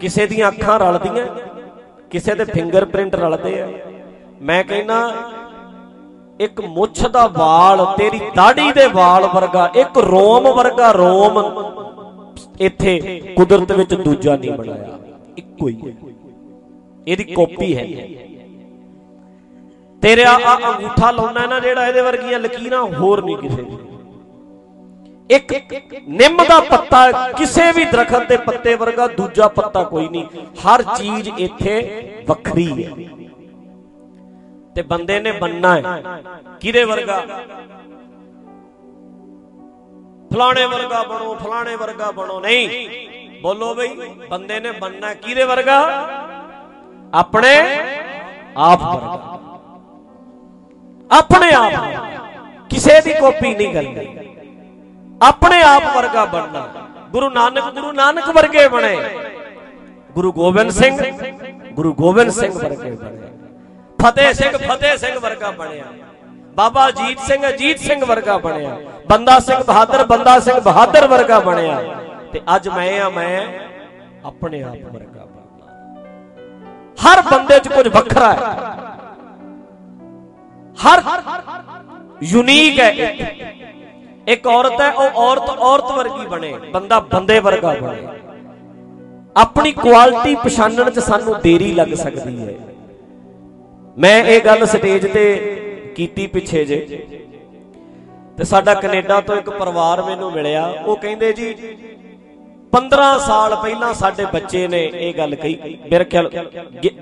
ਕਿਸੇ 0.00 0.26
ਦੀਆਂ 0.26 0.48
ਅੱਖਾਂ 0.48 0.78
ਰਲਦੀਆਂ, 0.78 1.26
ਕਿਸੇ 2.10 2.34
ਦੇ 2.34 2.44
ਫਿੰਗਰਪ੍ਰਿੰਟ 2.44 3.14
ਰਲਦੇ 3.14 3.60
ਆ। 3.60 3.68
ਮੈਂ 4.42 4.64
ਕਹਿੰਨਾ 4.64 5.12
ਇੱਕ 6.40 6.60
ਮੁੱਛ 6.60 7.06
ਦਾ 7.06 7.26
ਵਾਲ 7.26 7.86
ਤੇਰੀ 7.98 8.20
ਦਾੜੀ 8.36 8.72
ਦੇ 8.72 8.86
ਵਾਲ 8.86 9.26
ਵਰਗਾ, 9.26 9.72
ਇੱਕ 9.76 9.98
ਰੋਮ 9.98 10.52
ਵਰਗਾ 10.52 10.90
ਰੋਮ 10.92 11.42
ਇੱਥੇ 12.60 13.20
ਕੁਦਰਤ 13.36 13.72
ਵਿੱਚ 13.72 13.94
ਦੂਜਾ 13.94 14.36
ਨਹੀਂ 14.36 14.52
ਬਣਾਇਆ। 14.52 14.98
ਇੱਕੋ 15.36 15.68
ਹੀ 15.68 15.80
ਹੈ। 15.86 15.92
ਇਹਦੀ 17.08 17.24
ਕਾਪੀ 17.24 17.76
ਹੈ। 17.76 17.84
ਤੇਰੇ 20.02 20.24
ਆ 20.24 20.36
ਅੰਗੂਠਾ 20.66 21.10
ਲਾਉਣਾ 21.10 21.46
ਨਾ 21.46 21.60
ਜਿਹੜਾ 21.60 21.86
ਇਹਦੇ 21.86 22.00
ਵਰਗੀਆਂ 22.00 22.38
ਲਕੀਰਾਂ 22.38 22.82
ਹੋਰ 22.82 23.24
ਨਹੀਂ 23.24 23.36
ਕਿਸੇ 23.36 23.62
ਦੀ। 23.62 23.76
ਇੱਕ 25.30 25.52
ਨਿੰਮ 26.08 26.44
ਦਾ 26.44 26.60
ਪੱਤਾ 26.60 27.32
ਕਿਸੇ 27.32 27.72
ਵੀ 27.72 27.84
ਦਰਖਤ 27.84 28.28
ਦੇ 28.28 28.36
ਪੱਤੇ 28.36 28.74
ਵਰਗਾ, 28.74 29.06
ਦੂਜਾ 29.06 29.48
ਪੱਤਾ 29.48 29.82
ਕੋਈ 29.82 30.08
ਨਹੀਂ। 30.08 30.26
ਹਰ 30.44 30.82
ਚੀਜ਼ 30.82 31.28
ਇੱਥੇ 31.38 32.10
ਵੱਖਰੀ 32.28 32.84
ਹੈ। 32.84 32.90
ਤੇ 34.74 34.82
ਬੰਦੇ 34.82 35.20
ਨੇ 35.20 35.32
ਬੰਨਾ 35.32 35.76
ਹੈ। 35.76 36.02
ਕਿਹਦੇ 36.60 36.84
ਵਰਗਾ? 36.84 37.24
ਫਲਾਣੇ 40.32 40.66
ਵਰਗਾ 40.66 41.02
ਬਣੋ, 41.02 41.34
ਫਲਾਣੇ 41.34 41.76
ਵਰਗਾ 41.76 42.10
ਬਣੋ। 42.10 42.40
ਨਹੀਂ, 42.40 42.88
ਬੋਲੋ 43.42 43.74
ਬਈ, 43.74 43.88
ਬੰਦੇ 44.30 44.60
ਨੇ 44.60 44.72
ਬੰਨਾ 44.72 45.14
ਕਿਹਦੇ 45.14 45.44
ਵਰਗਾ? 45.44 46.08
ਆਪਣੇ 47.14 47.54
ਆਪ 48.56 48.82
ਵਰਗਾ। 48.82 49.40
ਆਪਣੇ 51.18 51.52
ਆਪ। 51.54 51.72
ਕਿਸੇ 52.70 53.00
ਦੀ 53.00 53.12
ਕਾਪੀ 53.12 53.54
ਨਹੀਂ 53.54 53.72
ਕਰਨੀ। 53.72 54.35
ਆਪਣੇ 55.22 55.62
ਆਪ 55.62 55.82
ਵਰਗਾ 55.96 56.24
ਬਣਨਾ। 56.24 56.68
ਗੁਰੂ 57.10 57.30
ਨਾਨਕ 57.30 57.64
ਗੁਰੂ 57.64 57.92
ਨਾਨਕ 57.92 58.28
ਵਰਗੇ 58.28 58.68
ਬਣੇ। 58.68 58.96
ਗੁਰੂ 60.12 60.32
ਗੋਬਿੰਦ 60.32 60.70
ਸਿੰਘ, 60.70 60.98
ਗੁਰੂ 61.72 61.94
ਗੋਬਿੰਦ 61.94 62.30
ਸਿੰਘ 62.30 62.52
ਵਰਗੇ 62.52 62.90
ਬਣੇ। 62.90 63.20
ਫਤਿਹ 64.02 64.32
ਸਿੰਘ 64.32 64.56
ਫਤਿਹ 64.56 64.96
ਸਿੰਘ 64.96 65.18
ਵਰਗਾ 65.18 65.50
ਬਣਿਆ। 65.50 65.84
ਬਾਬਾ 66.54 66.88
ਅਜੀਤ 66.88 67.18
ਸਿੰਘ 67.18 67.48
ਅਜੀਤ 67.48 67.78
ਸਿੰਘ 67.78 68.04
ਵਰਗਾ 68.04 68.38
ਬਣਿਆ। 68.38 68.78
ਬੰਦਾ 69.10 69.38
ਸਿੰਘ 69.38 69.62
ਬਹਾਦਰ, 69.64 70.04
ਬੰਦਾ 70.04 70.38
ਸਿੰਘ 70.40 70.60
ਬਹਾਦਰ 70.60 71.06
ਵਰਗਾ 71.06 71.40
ਬਣਿਆ। 71.40 71.82
ਤੇ 72.32 72.40
ਅੱਜ 72.56 72.68
ਮੈਂ 72.68 73.00
ਆ, 73.00 73.08
ਮੈਂ 73.08 73.46
ਆਪਣੇ 74.24 74.62
ਆਪ 74.62 74.92
ਵਰਗਾ 74.92 75.24
ਬਣਨਾ। 75.24 75.66
ਹਰ 77.04 77.22
ਬੰਦੇ 77.22 77.58
'ਚ 77.58 77.68
ਕੁਝ 77.68 77.88
ਵੱਖਰਾ 77.88 78.32
ਹੈ। 78.32 78.84
ਹਰ 80.86 81.02
ਯੂਨੀਕ 82.22 82.80
ਹੈ 82.80 82.92
ਇੱਕ 84.26 84.46
ਔਰਤ 84.46 84.80
ਹੈ, 84.80 84.90
ਉਹ 84.92 85.18
ਔਰਤ 85.20 85.50
ਔਰਤ 85.50 85.90
ਵਰਗੀ 85.92 86.26
ਬਣੇ, 86.26 86.52
ਬੰਦਾ 86.72 87.00
ਬੰਦੇ 87.00 87.38
ਵਰਗਾ 87.38 87.74
ਬਣੇ। 87.74 88.06
ਆਪਣੀ 89.36 89.72
ਕੁਆਲਿਟੀ 89.72 90.34
ਪਛਾਣਨ 90.34 90.90
'ਚ 90.90 90.98
ਸਾਨੂੰ 90.98 91.34
ਦੇਰੀ 91.42 91.72
ਲੱਗ 91.72 91.94
ਸਕਦੀ 91.94 92.38
ਹੈ। 92.38 92.54
ਮੈਂ 93.98 94.24
ਇਹ 94.24 94.40
ਗੱਲ 94.40 94.66
ਸਟੇਜ 94.66 95.06
ਤੇ 95.12 95.24
ਕੀਤੀ 95.96 96.26
ਪਿੱਛੇ 96.26 96.64
ਜੇ। 96.64 96.78
ਤੇ 98.38 98.44
ਸਾਡਾ 98.44 98.74
ਕੈਨੇਡਾ 98.74 99.20
ਤੋਂ 99.20 99.36
ਇੱਕ 99.36 99.50
ਪਰਿਵਾਰ 99.50 100.02
ਮੈਨੂੰ 100.02 100.32
ਮਿਲਿਆ, 100.32 100.66
ਉਹ 100.86 100.96
ਕਹਿੰਦੇ 100.96 101.32
ਜੀ 101.32 101.54
15 102.72 103.18
ਸਾਲ 103.18 103.54
ਪਹਿਲਾਂ 103.56 103.92
ਸਾਡੇ 103.94 104.24
ਬੱਚੇ 104.24 104.66
ਨੇ 104.68 104.82
ਇਹ 104.94 105.14
ਗੱਲ 105.14 105.34
ਕਹੀ। 105.34 105.78
ਮੇਰੇ 105.90 106.04
ਖਿਆਲ 106.04 106.30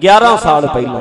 11 0.00 0.36
ਸਾਲ 0.36 0.66
ਪਹਿਲਾਂ। 0.66 1.00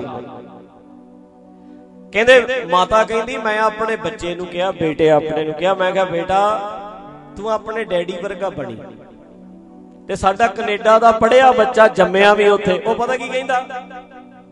ਕਹਿੰਦੇ 2.13 2.65
ਮਾਤਾ 2.69 3.04
ਕਹਿੰਦੀ, 3.04 3.38
ਮੈਂ 3.38 3.60
ਆਪਣੇ 3.60 3.95
ਬੱਚੇ 3.95 4.36
ਨੂੰ 4.36 4.45
ਕਿਹਾ, 4.45 4.71
ਬੇਟੇ 4.71 5.10
ਆਪਣੇ 5.10 5.44
ਨੂੰ 5.44 5.54
ਕਿਹਾ। 5.54 5.74
ਮੈਂ 5.74 5.92
ਕਿਹਾ, 5.92 6.06
ਬੇਟਾ, 6.06 6.39
ਤੂੰ 7.38 7.51
ਆਪਣੇ 7.51 7.83
ਡੈਡੀ 7.83 8.13
ਵਰਗਾ 8.24 8.50
ਬਣੀ। 8.50 8.77
ਤੇ 10.07 10.15
ਸਾਡਾ 10.15 10.48
ਕੈਨੇਡਾ 10.48 11.00
ਦਾ 11.00 11.12
ਪੜਿਆ 11.12 11.51
ਬੱਚਾ 11.51 11.88
ਜੰਮਿਆ 11.88 12.33
ਵੀ 12.33 12.48
ਉੱਥੇ। 12.48 12.80
ਉਹ 12.80 12.95
ਪਤਾ 12.95 13.18
ਕੀ 13.18 13.27
ਕਹਿੰਦਾ? 13.30 13.65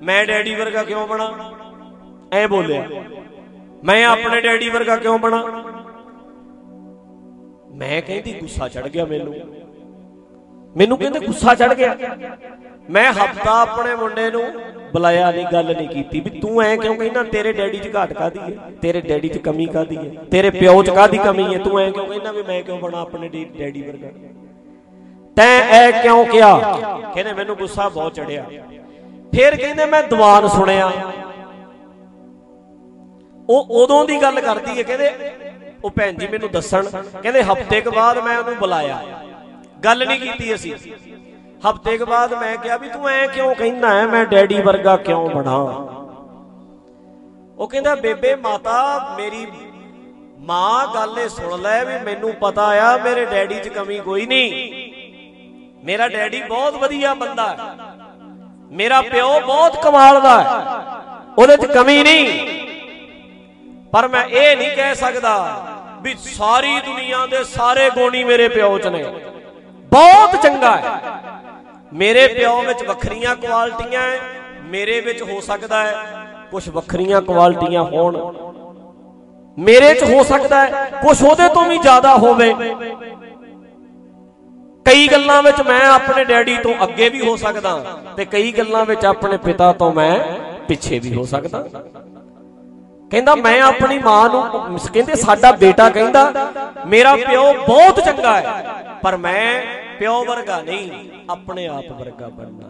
ਮੈਂ 0.02 0.26
ਡੈਡੀ 0.26 0.56
ਵਰਗਾ 0.56 0.84
ਕਿਉਂ 0.84 1.08
ਬਣਾ? 1.08 1.34
ਐ 2.34 2.48
ਬੋਲਿਆ। 2.48 2.84
ਮੈਂ 3.84 4.06
ਆਪਣੇ 4.06 4.42
ਡੈਡੀ 4.42 4.70
ਵਰਗਾ 4.70 4.96
ਕਿਉਂ 4.96 5.20
ਬਣਾ? 5.20 5.46
ਮੈਂ 7.76 8.02
ਕਹਿੰਦੀ, 8.02 8.34
ਗੁੱਸਾ 8.34 8.68
ਚੜ 8.68 8.88
ਗਿਆ 8.88 9.06
ਮੈਨੂੰ। 9.06 9.36
ਮੈਨੂੰ 10.78 10.98
ਕਹਿੰਦੇ, 10.98 11.20
ਗੁੱਸਾ 11.20 11.56
ਚੜ 11.56 11.74
ਗਿਆ। 11.74 11.98
ਮੈਂ 12.92 13.14
ਹਫਤਾ 13.14 13.62
ਆਪਣੇ 13.62 13.96
ਮੁੰਡੇ 13.96 14.32
ਨੂੰ 14.32 14.44
ਬੁਲਾਇਆ 14.94 15.32
ਨਹੀਂ, 15.32 15.46
ਗੱਲ 15.54 15.76
ਨਹੀਂ 15.78 15.90
ਕੀਤੀ 15.90 16.20
ਵੀ 16.20 16.30
ਤੂੰ 16.30 16.62
ਐ 16.62 16.76
ਕਿਉਂ 16.76 16.96
ਕਹਿੰਦਾ, 16.96 17.24
ਤੇਰੇ 17.24 17.54
ਡੈਡੀ 17.54 17.78
'ਚ 17.78 17.96
ਘਾਟ 17.96 18.14
ਕਾਦੀ 18.14 18.40
ਹੈ? 18.40 18.72
ਤੇਰੇ 18.82 19.02
ਡੈਡੀ 19.02 19.30
'ਚ 19.30 19.38
ਕਮੀ 19.38 19.66
ਕਾਦੀ 19.66 19.98
ਹੈ? 19.98 20.12
ਤੇਰੇ 20.32 20.50
ਪਿਓ 20.50 20.84
'ਚ 20.84 20.90
ਕਾਦੀ 20.90 21.18
ਕਮੀ 21.18 21.54
ਹੈ? 21.54 21.60
ਤੂੰ 21.60 21.80
ਐ 21.80 21.90
ਕਿਉਂ 21.92 22.06
ਕਹਿੰਦਾ 22.06 22.32
ਵੀ 22.32 22.44
ਮੈਂ 22.44 22.62
ਕਿਉਂ 22.64 22.80
ਬਣਾ 22.80 23.02
ਆਪਣੇ 23.02 23.30
ਡੈਡੀ 23.60 23.82
ਵਰਗਾ? 23.82 24.08
ਤੈਂ 25.36 25.62
ਐ 25.62 25.92
ਕਿਉਂ 26.02 26.26
ਕਿਹਾ? 26.26 26.78
ਕਹਿੰਦੇ 27.16 27.34
ਮੈਨੂੰ 27.34 27.56
ਗੁੱਸਾ 27.56 27.90
ਬਹੁਤ 27.90 28.14
ਚੜਿਆ। 28.14 28.46
ਫਿਰ 29.36 29.56
ਕਹਿੰਦੇ 29.56 29.86
ਮੈਂ 29.86 30.04
ਦੀਵਾਨ 30.04 30.48
ਸੁਣਿਆ। 30.48 30.92
ਉਹ 33.50 33.84
ਉਦੋਂ 33.84 34.06
ਦੀ 34.06 34.22
ਗੱਲ 34.22 34.42
ਕਰਦੀ 34.42 34.78
ਹੈ, 34.78 34.84
ਕਹਿੰਦੇ 34.84 35.12
ਉਹ 35.84 35.92
ਭੈਣ 35.92 36.14
ਜੀ 36.14 36.28
ਮੈਨੂੰ 36.28 36.52
ਦੱਸਣ, 36.52 36.86
ਕਹਿੰਦੇ 37.22 37.44
ਹਫ਼ਤੇ 37.44 37.82
ਕੇ 37.82 37.90
ਬਾਅਦ 37.90 38.18
ਮੈਂ 38.18 38.38
ਉਹਨੂੰ 38.38 38.56
ਬੁਲਾਇਆ। 38.56 39.02
ਗੱਲ 39.86 40.08
ਨਹੀਂ 40.08 40.20
ਕੀਤੀ 40.20 40.56
ਅਸੀਂ। 40.56 40.74
ਹਫ਼ਤੇ 41.70 41.98
ਕੇ 41.98 42.06
ਬਾਅਦ 42.06 42.34
ਮੈਂ 42.34 42.58
ਕਿਹਾ 42.58 42.78
ਵੀ 42.78 42.90
ਤੂੰ 42.90 43.10
ਐ 43.10 43.28
ਕਿਉਂ 43.28 43.56
ਕਹਿੰਦਾ 43.56 43.94
ਹੈ? 43.94 44.08
ਮੈਂ 44.08 44.26
ਡੈਡੀ 44.26 44.62
ਵਰਗਾ 44.62 44.98
ਕਿਉਂ 44.98 45.30
ਬਣਾ? 45.30 45.58
ਉਹ 47.58 47.68
ਕਹਿੰਦਾ, 47.68 47.96
ਬੇਬੇ, 47.96 48.36
ਮਾਤਾ, 48.36 49.10
ਮੇਰੀ 49.18 49.48
ਮਾਂ 50.40 50.88
ਗੱਲ 50.88 51.20
ਇਹ 51.20 51.30
ਸੁਣ 51.30 51.62
ਲੈ 51.62 51.86
ਵੀ 51.86 52.06
ਮੈਨੂੰ 52.06 52.34
ਪਤਾ 52.34 52.64
ਆ, 52.64 52.98
ਮੇਰੇ 52.98 53.26
ਡੈਡੀ 53.26 53.60
'ਚ 53.60 53.68
ਕਮੀ 53.68 54.00
ਕੋਈ 54.00 54.26
ਨਹੀਂ। 54.26 54.52
ਮੇਰਾ 55.86 56.08
ਡੈਡੀ 56.08 56.42
ਬਹੁਤ 56.42 56.74
ਵਧੀਆ 56.74 57.14
ਬੰਦਾ 57.14 57.50
ਹੈ। 57.50 57.58
ਮੇਰਾ 58.72 59.02
ਪਿਓ 59.02 59.40
ਬਹੁਤ 59.40 59.84
ਕਮਾਲ 59.84 60.22
ਦਾ 60.22 60.42
ਹੈ। 60.42 60.78
ਉਹਦੇ 61.38 61.58
'ਚ 61.58 61.66
ਕਮੀ 61.66 62.04
ਨਹੀਂ। 62.04 62.50
ਪਰ 63.94 64.08
ਮੈਂ 64.08 64.26
ਇਹ 64.26 64.58
ਨਹੀਂ 64.58 64.76
ਕਹਿ 64.76 64.96
ਸਕਦਾ 64.96 65.66
ਵੀ 66.02 66.16
ਸਾਰੀ 66.16 66.80
ਦੁਨੀਆ 66.80 67.26
ਦੇ 67.26 67.44
ਸਾਰੇ 67.44 67.90
ਗੋਣੀ 67.90 68.24
ਮੇਰੇ 68.24 68.48
ਪਿਓ 68.50 68.78
'ਚ 68.78 68.88
ਨੇ। 68.88 69.04
ਬਹੁਤ 69.76 70.42
ਚੰਗਾ 70.42 70.78
ਹੈ। 70.78 71.02
ਮੇਰੇ 71.92 72.28
ਪਿਓ 72.28 72.62
ਵਿੱਚ 72.62 72.84
ਵੱਖਰੀਆਂ 72.84 73.36
ਕੁਆਲਟੀਆਂ 73.36 74.02
ਹੈ 74.02 74.20
ਮੇਰੇ 74.64 75.00
ਵਿੱਚ 75.02 75.22
ਹੋ 75.22 75.40
ਸਕਦਾ 75.42 75.84
ਹੈ 75.84 75.94
ਕੁਝ 76.52 76.68
ਵੱਖਰੀਆਂ 76.70 77.22
ਕੁਆਲਟੀਆਂ 77.22 77.84
ਹੋਣ। 77.84 78.18
ਮੇਰੇ 79.58 79.94
'ਚ 79.94 80.04
ਹੋ 80.04 80.24
ਸਕਦਾ 80.24 80.62
ਹੈ 80.62 80.86
ਕੁਝ 81.02 81.22
ਉਹਦੇ 81.24 81.48
ਤੋਂ 81.50 81.66
ਵੀ 81.66 81.78
ਜ਼ਿਆਦਾ 81.78 82.16
ਹੋਵੇ। 82.16 82.54
ਕਈ 84.86 85.08
ਗੱਲਾਂ 85.08 85.42
ਵਿੱਚ 85.44 85.62
ਮੈਂ 85.62 85.82
ਆਪਣੇ 85.88 86.24
ਡੈਡੀ 86.26 86.58
ਤੋਂ 86.58 86.74
ਅੱਗੇ 86.84 87.10
ਵੀ 87.10 87.28
ਹੋ 87.28 87.36
ਸਕਦਾ 87.38 87.78
ਤੇ 88.18 88.26
ਕਈ 88.26 88.52
ਗੱਲਾਂ 88.52 88.86
ਵਿੱਚ 88.86 89.06
ਆਪਣੇ 89.06 89.38
ਪਿਤਾ 89.38 89.72
ਤੋਂ 89.74 89.92
ਮੈਂ 89.94 90.18
ਪਿੱਛੇ 90.68 91.00
ਵੀ 91.00 91.14
ਹੋ 91.14 91.26
ਸਕਦਾ। 91.26 91.64
ਕਹਿੰਦਾ 93.12 93.36
ਮੈਂ 93.36 93.62
ਆਪਣੀ 93.62 93.98
ਮਾਂ 94.00 94.30
ਨੂੰ, 94.30 94.42
ਕਹਿੰਦੇ 94.94 95.16
ਸਾਡਾ 95.16 95.52
ਬੇਟਾ 95.52 95.90
ਕਹਿੰਦਾ, 95.90 96.52
ਮੇਰਾ 96.88 97.16
ਪਿਓ 97.16 97.54
ਬਹੁਤ 97.54 98.00
ਚੰਗਾ 98.06 98.40
ਹੈ 98.40 98.64
ਪਰ 99.04 99.18
ਮੈਂ 99.18 99.64
ਪਿਓ 100.02 100.24
ਵਰਗਾ 100.26 100.62
ਨਹੀਂ, 100.62 100.92
ਆਪਣੇ 101.30 101.66
ਆਪ 101.68 101.92
ਵਰਗਾ 101.92 102.28
ਬਣਨਾ 102.30 102.70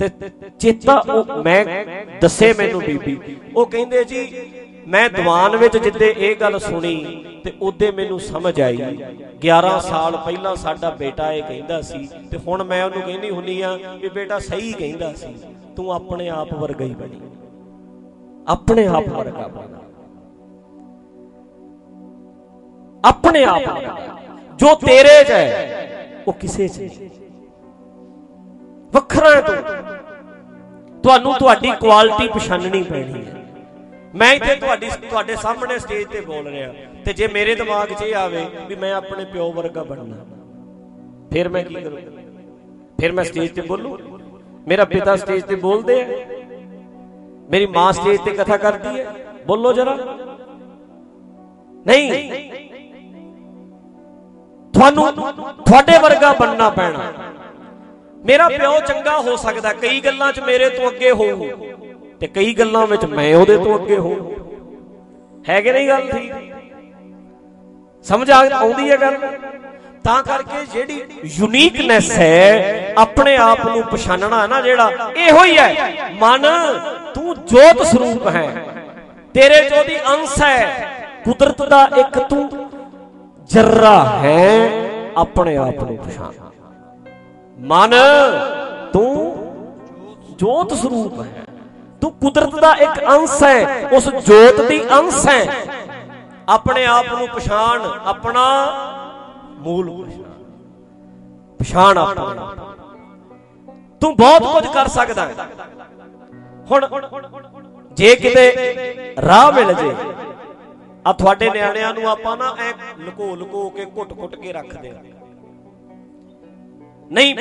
ਤੇ 0.00 0.08
ਚੇਤਾ 0.60 0.96
ਉਹ 1.10 1.42
ਮੈਂ 1.44 1.64
ਦੱਸੇ 2.20 2.52
ਮੈਨੂੰ 2.52 2.80
ਬੀਬੀ। 2.80 3.36
ਉਹ 3.56 3.66
ਕਹਿੰਦੇ 3.66 4.02
ਜੀ, 4.04 4.20
ਮੈਂ 4.88 5.08
ਦੀਵਾਨ 5.10 5.56
ਵਿੱਚ 5.56 5.76
ਜਿੱਦੇ 5.76 6.14
ਇਹ 6.18 6.34
ਗੱਲ 6.36 6.58
ਸੁਣੀ 6.58 6.94
ਤੇ 7.44 7.52
ਉਹਦੇ 7.60 7.90
ਮੈਨੂੰ 7.90 8.18
ਸਮਝ 8.20 8.60
ਆਈ। 8.60 8.76
11 9.42 9.78
ਸਾਲ 9.80 10.16
ਪਹਿਲਾਂ 10.16 10.54
ਸਾਡਾ 10.56 10.90
ਬੇਟਾ 10.98 11.30
ਇਹ 11.32 11.42
ਕਹਿੰਦਾ 11.42 11.80
ਸੀ 11.82 12.08
ਤੇ 12.30 12.38
ਹੁਣ 12.46 12.64
ਮੈਂ 12.64 12.84
ਉਹਨੂੰ 12.84 13.02
ਕਹਿੰਦੀ 13.02 13.30
ਹੁੰਨੀ 13.30 13.60
ਆ 13.60 13.72
ਵੀ 14.02 14.08
ਬੇਟਾ 14.08 14.38
ਸਹੀ 14.40 14.72
ਕਹਿੰਦਾ 14.72 15.12
ਸੀ, 15.14 15.34
ਤੂੰ 15.76 15.92
ਆਪਣੇ 15.92 16.28
ਆਪ 16.28 16.54
ਵਰਗਾ 16.54 16.84
ਹੀ 16.84 16.94
ਬਣੀ। 16.94 17.20
ਆਪਣੇ 18.48 18.86
ਆਪ 18.88 19.08
ਵਰਗਾ 19.08 19.48
ਬਣਾ। 19.48 19.82
ਆਪਣੇ 23.04 23.44
ਆਪ 23.44 23.64
ਜੋ 24.56 24.74
ਤੇਰੇ 24.76 25.22
'ਚ 25.24 25.30
ਹੈ, 25.30 26.22
ਉਹ 26.28 26.32
ਕਿਸੇ 26.32 26.68
'ਚ 26.68 26.78
ਨਹੀਂ। 26.78 27.08
ਵੱਖਰਾ 28.92 29.30
ਹੈ 29.30 29.40
ਤੂੰ। 29.40 29.56
ਤੁਹਾਨੂੰ 31.02 31.34
ਤੁਹਾਡੀ 31.34 31.70
ਕੁਆਲਿਟੀ 31.80 32.28
ਪਛਾਣਨੀ 32.28 32.82
ਪੈਣੀ 32.82 33.24
ਹੈ। 33.24 33.34
ਮੈਂ 34.14 34.32
ਇੱਥੇ 34.32 34.54
ਤੁਹਾਡੀ 34.54 34.88
ਤੁਹਾਡੇ 35.10 35.36
ਸਾਹਮਣੇ 35.36 35.78
ਸਟੇਜ 35.78 36.06
ਤੇ 36.08 36.20
ਬੋਲ 36.20 36.46
ਰਿਹਾ। 36.46 36.72
ਤੇ 37.04 37.12
ਜੇ 37.12 37.28
ਮੇਰੇ 37.28 37.54
ਦਿਮਾਗ 37.54 37.88
'ਚ 37.88 38.02
ਇਹ 38.02 38.14
ਆਵੇ 38.14 38.44
ਵੀ 38.68 38.74
ਮੈਂ 38.74 38.92
ਆਪਣੇ 38.94 39.24
ਪਿਓ 39.24 39.52
ਵਰਗਾ 39.52 39.82
ਬਣਨਾ, 39.82 40.16
ਫਿਰ 41.30 41.48
ਮੈਂ 41.48 41.62
ਕੀ 41.64 41.74
ਕਰੂੰ? 41.74 41.98
ਫਿਰ 43.00 43.12
ਮੈਂ 43.12 43.24
ਸਟੇਜ 43.24 43.54
ਤੇ 43.54 43.62
ਬੋਲੂ? 43.62 43.98
ਮੇਰਾ 44.68 44.84
ਪਿਤਾ 44.84 45.16
ਸਟੇਜ 45.16 45.42
ਤੇ 45.44 45.54
ਬੋਲਦੇ 45.56 46.02
ਆ। 46.02 46.06
ਮੇਰੀ 47.50 47.66
ਮਾਂ 47.66 47.92
ਸਟੇਜ 47.92 48.20
ਤੇ 48.20 48.30
ਕਥਾ 48.30 48.56
ਕਰਦੀ 48.56 49.00
ਹੈ। 49.00 49.14
ਬੋਲੋ 49.46 49.72
ਜਰਾ। 49.72 49.96
ਨਹੀਂ। 51.86 52.55
ਤੁਹਾਨੂੰ 54.76 55.12
ਤੁਹਾਡੇ 55.66 55.98
ਵਰਗਾ 55.98 56.32
ਬਣਨਾ 56.32 56.70
ਪੈਣਾ। 56.70 57.12
ਮੇਰਾ 58.24 58.48
ਪਿਓ 58.48 58.80
ਚੰਗਾ 58.80 59.18
ਹੋ 59.18 59.36
ਸਕਦਾ, 59.36 59.72
ਕਈ 59.72 60.00
ਗੱਲਾਂ 60.00 60.32
'ਚ 60.32 60.40
ਮੇਰੇ 60.40 60.68
ਤੋਂ 60.68 60.90
ਅੱਗੇ 60.90 61.10
ਹੋਊ 61.10 61.48
ਤੇ 62.20 62.26
ਕਈ 62.26 62.54
ਗੱਲਾਂ 62.54 62.86
ਵਿੱਚ 62.86 63.04
ਮੈਂ 63.04 63.34
ਉਹਦੇ 63.36 63.56
ਤੋਂ 63.58 63.74
ਅੱਗੇ 63.78 63.98
ਹੋਊ 63.98 64.32
ਹੈ 65.48 65.60
ਕਿ 65.60 65.72
ਨਹੀਂ 65.72 65.88
ਗੱਲ 65.88 66.10
ਠੀਕ? 66.12 66.32
ਸਮਝ 68.04 68.30
ਆ 68.30 68.38
ਆਉਂਦੀ 68.52 68.90
ਹੈ 68.90 68.96
ਗੱਲ? 68.96 69.16
ਤਾਂ 70.04 70.22
ਕਰਕੇ 70.22 70.64
ਜਿਹੜੀ 70.72 71.02
ਯੂਨੀਕਨੈਸ 71.24 72.10
ਹੈ, 72.10 72.94
ਆਪਣੇ 72.98 73.36
ਆਪ 73.36 73.66
ਨੂੰ 73.66 73.82
ਪਛਾਨਣਾ 73.82 74.42
ਹੈ 74.42 74.46
ਨਾ 74.46 74.60
ਜਿਹੜਾ, 74.60 74.90
ਇਹੋ 75.16 75.44
ਹੀ 75.44 75.58
ਹੈ। 75.58 75.92
ਮਨ, 76.12 76.46
ਤੂੰ 77.14 77.34
ਜੋਤ 77.44 77.86
ਸਰੂਪ 77.86 78.26
ਹੈ। 78.28 78.64
ਤੇਰੇ 79.34 79.68
ਜੋ 79.70 79.84
ਦੀ 79.84 79.96
ਅੰਸ਼ 79.98 80.42
ਹੈ। 80.42 80.88
ਕੁਦਰਤ 81.24 81.62
ਦਾ 81.62 81.88
ਇੱਕ 81.96 82.18
ਤੂੰ 82.18 82.65
ਜਰਰਾ 83.48 84.04
ਹੈ 84.04 84.70
ਆਪਣੇ 85.16 85.56
ਆਪ 85.56 85.84
ਨੂੰ 85.84 85.96
ਪਛਾਣ। 85.96 86.32
ਮਨ, 87.58 87.94
ਤੂੰ 88.92 89.36
ਜੋਤ 90.38 90.74
ਸਰੂਪ 90.74 91.20
ਹੈ। 91.20 91.44
ਤੂੰ 92.00 92.12
ਕੁਦਰਤ 92.12 92.60
ਦਾ 92.60 92.74
ਇੱਕ 92.74 93.04
ਅੰਸ਼ 93.04 93.42
ਹੈ, 93.42 93.88
ਉਸ 93.92 94.08
ਜੋਤ 94.08 94.60
ਦੀ 94.60 94.84
ਅੰਸ਼ 94.92 95.28
ਹੈ। 95.28 95.46
ਆਪਣੇ 96.48 96.86
ਆਪ 96.86 97.06
ਨੂੰ 97.12 97.28
ਪਛਾਣ, 97.28 97.82
ਆਪਣਾ 98.04 98.66
ਮੂਲ 99.50 100.10
ਪਛਾਣ। 101.58 101.98
ਆਪਣਾ। 101.98 102.54
ਤੂੰ 104.00 104.16
ਬਹੁਤ 104.16 104.42
ਕੁਝ 104.42 104.66
ਕਰ 104.72 104.88
ਸਕਦਾ 104.88 105.26
ਹੈ। 105.26 105.34
ਹੁਣ 106.70 106.86
ਜੇ 107.92 108.16
ਕਿਤੇ 108.16 108.52
ਰਾਹ 109.26 109.52
ਮਿਲ 109.52 109.72
ਜੇ 109.74 109.94
ਆ 111.06 111.12
ਤੁਹਾਡੇ 111.12 111.50
ਨਿਆਣਿਆਂ 111.50 111.92
ਨੂੰ 111.94 112.08
ਆਪਾਂ 112.10 112.36
ਨਾ 112.36 112.54
ਐ 112.60 112.72
ਲੁਕੋ 112.98 113.34
ਲੁਕੋ 113.36 113.68
ਕੇ 113.70 113.84
ਘੁੱਟ-ਘੁੱਟ 113.96 114.34
ਕੇ 114.34 114.52
ਰੱਖਦੇ 114.52 114.90
ਆ 114.90 115.02
ਨਹੀਂ, 117.10 117.34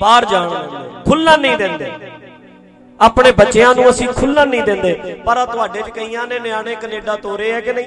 ਬਾਹਰ 0.00 0.24
ਜਾਣ 0.24 0.50
ਖੁੱਲਣ 1.04 1.40
ਨਹੀਂ 1.40 1.56
ਦਿੰਦੇ। 1.58 1.90
ਆਪਣੇ 3.00 3.32
ਬੱਚਿਆਂ 3.32 3.74
ਨੂੰ 3.74 3.88
ਅਸੀਂ 3.90 4.08
ਖੁੱਲਣ 4.08 4.48
ਨਹੀਂ 4.48 4.62
ਦਿੰਦੇ, 4.62 4.92
ਪਰ 5.26 5.36
ਆ 5.36 5.44
ਤੁਹਾਡੇ 5.46 5.82
ਚ 5.82 5.90
ਕਈਆਂ 5.90 6.26
ਨੇ 6.26 6.38
ਨਿਆਣੇ 6.38 6.74
ਕੈਨੇਡਾ 6.74 7.16
ਤੋਰੇ 7.16 7.52
ਆ 7.54 7.60
ਕਿ 7.60 7.72
ਨਹੀਂ? 7.72 7.86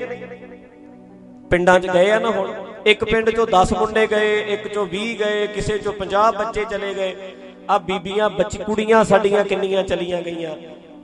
ਪਿੰਡਾਂ 1.51 1.79
'ਚ 1.79 1.87
ਗਏ 1.87 2.11
ਆ 2.11 2.19
ਨਾ 2.19 2.29
ਹੁਣ, 2.29 2.53
ਇੱਕ 2.85 3.03
ਪਿੰਡ 3.03 3.29
'ਚੋਂ 3.29 3.47
10 3.47 3.73
ਮੁੰਡੇ 3.73 4.05
ਗਏ, 4.07 4.39
ਇੱਕ 4.53 4.67
'ਚੋਂ 4.67 4.85
20 4.87 5.15
ਗਏ, 5.15 5.47
ਕਿਸੇ 5.47 5.77
'ਚੋਂ 5.77 5.93
50 5.93 6.31
ਬੱਚੇ 6.33 6.65
ਚਲੇ 6.65 6.93
ਗਏ। 6.93 7.15
ਆ 7.69 7.77
ਬੀਬੀਆਂ, 7.77 8.29
ਬੱਚੀ, 8.29 8.57
ਕੁੜੀਆਂ 8.57 9.03
ਸਾਡੀਆਂ 9.03 9.43
ਕਿੰਨੀਆਂ 9.45 9.83
ਚਲੀਆਂ 9.83 10.21
ਗਈਆਂ। 10.21 10.55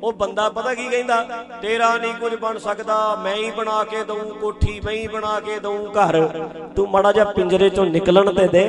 ਉਹ 0.03 0.13
ਬੰਦਾ 0.13 0.47
ਪਤਾ 0.49 0.73
ਕੀ 0.73 0.87
ਕਹਿੰਦਾ? 0.89 1.23
ਤੇਰਾ 1.61 1.97
ਨਹੀਂ 1.97 2.13
ਕੁਝ 2.13 2.33
ਬਣ 2.35 2.57
ਸਕਦਾ 2.57 2.95
ਮੈਂ 3.15 3.35
ਹੀ 3.35 3.49
ਬਣਾ 3.51 3.83
ਕੇ 3.83 4.03
ਦਊਂ 4.03 4.33
ਕੋਠੀ 4.41 4.79
ਮੈਂ 4.85 4.93
ਹੀ 4.93 5.07
ਬਣਾ 5.07 5.39
ਕੇ 5.39 5.59
ਦਊਂ 5.59 5.77
ਘਰ। 5.87 6.17
ਤੂੰ 6.75 6.87
ਮਾੜਾ 6.89 7.11
ਜਿਹਾ 7.11 7.25
ਪਿੰਜਰੇ 7.31 7.69
'ਚੋਂ 7.69 7.85
ਨਿਕਲਣ 7.85 8.33
ਤੇ 8.33 8.47
ਦੇ। 8.47 8.65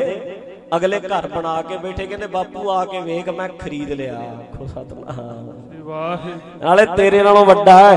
ਅਗਲੇ 0.77 1.01
ਘਰ 1.01 1.27
ਬਣਾ 1.29 1.61
ਕੇ 1.63 1.77
ਬੈਠੇ 1.77 2.07
ਕਹਿੰਦੇ 2.07 2.27
ਬਾਪੂ 2.27 2.71
ਆ 2.71 2.85
ਕੇ 2.85 3.01
ਵੇਖ 3.01 3.29
ਮੈਂ 3.29 3.49
ਖਰੀਦ 3.49 3.93
ਲਿਆ। 3.93 4.19
ਆਖੋ 4.19 4.67
ਸਤਨਾਮ। 4.67 5.53
ਵਾਹ 5.83 6.27
ਨਾਲੇ 6.63 6.87
ਤੇਰੇ 6.97 7.23
ਨਾਲੋਂ 7.23 7.45
ਵੱਡਾ 7.47 7.77
ਹੈ। 7.79 7.97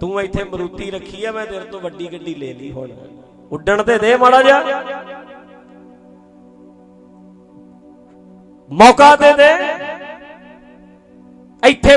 ਤੂੰ 0.00 0.20
ਇੱਥੇ 0.20 0.44
ਮਰੂਤੀ 0.44 0.90
ਰੱਖੀ 0.90 1.24
ਆ 1.24 1.32
ਮੈਂ 1.32 1.46
ਤੇਰੇ 1.46 1.64
ਤੋਂ 1.64 1.80
ਵੱਡੀ 1.80 2.12
ਗੱਡੀ 2.12 2.34
ਲੈ 2.34 2.52
ਲਈ 2.54 2.70
ਹੁਣ। 2.72 2.90
ਉੱਡਣ 3.52 3.82
ਤੇ 3.82 3.98
ਦੇ 3.98 4.16
ਮਾੜਾ 4.16 4.42
ਜਾ 4.42 4.62
ਮੌਕਾ 8.70 9.14
ਦੇ 9.16 9.32
ਦੇ। 9.32 9.52
ਇੱਥੇ 11.68 11.96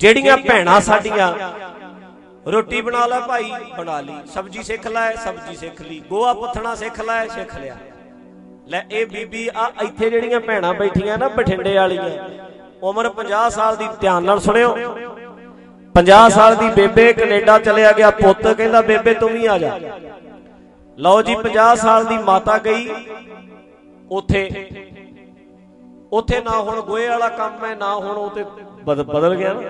ਜਿਹੜੀਆਂ 0.00 0.36
ਭੈਣਾਂ 0.38 0.80
ਸਾਡੀਆਂ, 0.80 1.32
ਰੋਟੀ 2.46 2.80
ਬਣਾ 2.80 3.06
ਲੈ 3.06 3.20
ਭਾਈ, 3.20 3.50
ਬਣਾ 3.78 4.00
ਲਈ। 4.00 4.14
ਸਬਜੀ 4.34 4.62
ਸਿੱਖ 4.62 4.86
ਲੈ, 4.86 5.14
ਸਬਜੀ 5.16 5.56
ਸਿੱਖ 5.56 5.80
ਲਈ। 5.82 6.00
ਗੋਆ 6.10 6.32
ਪੱਥਣਾ 6.34 6.74
ਸਿੱਖ 6.74 7.00
ਲੈ, 7.00 7.26
ਸਿੱਖ 7.28 7.56
ਲਿਆ। 7.56 7.76
ਲੈ, 8.68 8.82
ਇਹ 8.90 9.06
ਬੀਬੀ, 9.06 9.48
ਆ 9.56 9.70
ਇੱਥੇ 9.82 10.10
ਜਿਹੜੀਆਂ 10.10 10.40
ਭੈਣਾਂ 10.40 10.72
ਬੈਠੀਆਂ 10.74 11.18
ਨਾ 11.18 11.28
ਬਠਿੰਡੇ 11.28 11.74
ਵਾਲੀਆਂ, 11.74 12.10
ਉਮਰ 12.82 13.08
50 13.10 13.50
ਸਾਲ 13.50 13.76
ਦੀ, 13.76 13.88
ਧਿਆਨ 14.00 14.24
ਨਾਲ 14.24 14.40
ਸੁਣਿਓ। 14.40 14.74
50 15.94 16.30
ਸਾਲ 16.30 16.56
ਦੀ 16.56 16.68
ਬੇਬੇ 16.70 17.12
ਕੈਨੇਡਾ 17.12 17.58
ਚਲਿਆ 17.58 17.92
ਗਿਆ, 17.92 18.10
ਪੁੱਤ 18.12 18.46
ਕਹਿੰਦਾ, 18.48 18.80
ਬੇਬੇ, 18.82 19.14
ਤੂੰ 19.14 19.30
ਵੀ 19.30 19.46
ਆ 19.46 19.58
ਜਾ। 19.58 19.78
ਲਓ 20.98 21.22
ਜੀ 21.22 21.34
50 21.36 21.78
ਸਾਲ 21.78 22.04
ਦੀ 22.04 22.18
ਮਾਤਾ 22.20 22.58
ਗਈ, 22.58 22.88
ਉਥੇ 24.10 24.48
ਉਥੇ 26.12 26.40
ਨਾ 26.40 26.60
ਹੁਣ 26.60 26.80
ਗੋਏ 26.80 27.08
ਵਾਲਾ 27.08 27.28
ਕੰਮ 27.28 27.64
ਹੈ 27.64 27.74
ਨਾ 27.74 27.94
ਹੁਣ 27.94 28.16
ਉਹ 28.16 28.30
ਤੇ 28.30 28.44
ਬਦਲ 28.84 29.34
ਗਿਆ 29.36 29.52
ਨਾ। 29.52 29.60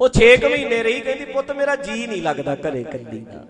ਉਹ 0.00 0.08
6 0.18 0.28
ਮਹੀਨੇ 0.44 0.82
ਰਹੀ 0.82 1.00
ਕਹਿੰਦੀ 1.00 1.24
ਪੁੱਤ 1.32 1.50
ਮੇਰਾ 1.52 1.74
ਜੀ 1.78 2.06
ਨਹੀਂ 2.06 2.22
ਲੱਗਦਾ 2.22 2.54
ਘਰੇ 2.56 2.82
ਕੱਲੀ 2.84 3.18
ਦਾ 3.24 3.40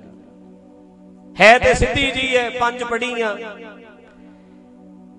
ਹੈ 1.37 1.59
ਤੇ 1.59 1.75
ਸਿੱਧੀ 1.75 2.11
ਜੀ 2.11 2.37
ਹੈ 2.37 2.49
ਪੰਜ 2.51 2.83
ਪੜੀਆਂ 2.85 3.35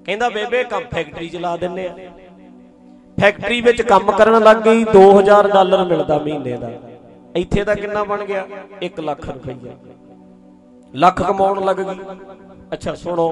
ਕਹਿੰਦਾ 0.05 0.29
ਬੇਬੇ 0.29 0.63
ਕੰਮ 0.63 0.83
ਫੈਕਟਰੀ 0.93 1.29
ਚਲਾ 1.29 1.55
ਦਿੰਨੇ 1.57 1.87
ਆ। 1.87 1.95
ਫੈਕਟਰੀ 3.17 3.59
ਵਿੱਚ 3.61 3.81
ਕੰਮ 3.83 4.11
ਕਰਨ 4.11 4.43
ਲੱਗ 4.43 4.57
ਗਈ 4.57 4.83
2000 4.87 5.47
ਡਾਲਰ 5.53 5.83
ਮਿਲਦਾ 5.85 6.17
ਮਹੀਨੇ 6.17 6.57
ਦਾ। 6.57 6.71
ਇੱਥੇ 7.35 7.63
ਦਾ 7.63 7.75
ਕਿੰਨਾ 7.75 8.03
ਬਣ 8.03 8.23
ਗਿਆ? 8.25 8.45
1 8.83 8.99
ਲੱਖ 9.01 9.29
ਰੁਪਈਆ। 9.29 9.73
ਲੱਖ 10.93 11.21
ਕਮਾਉਣ 11.21 11.63
ਲੱਗ 11.65 11.77
ਗਈ। 11.77 11.99
ਅੱਛਾ 12.73 12.93
ਸੁਣੋ। 12.95 13.27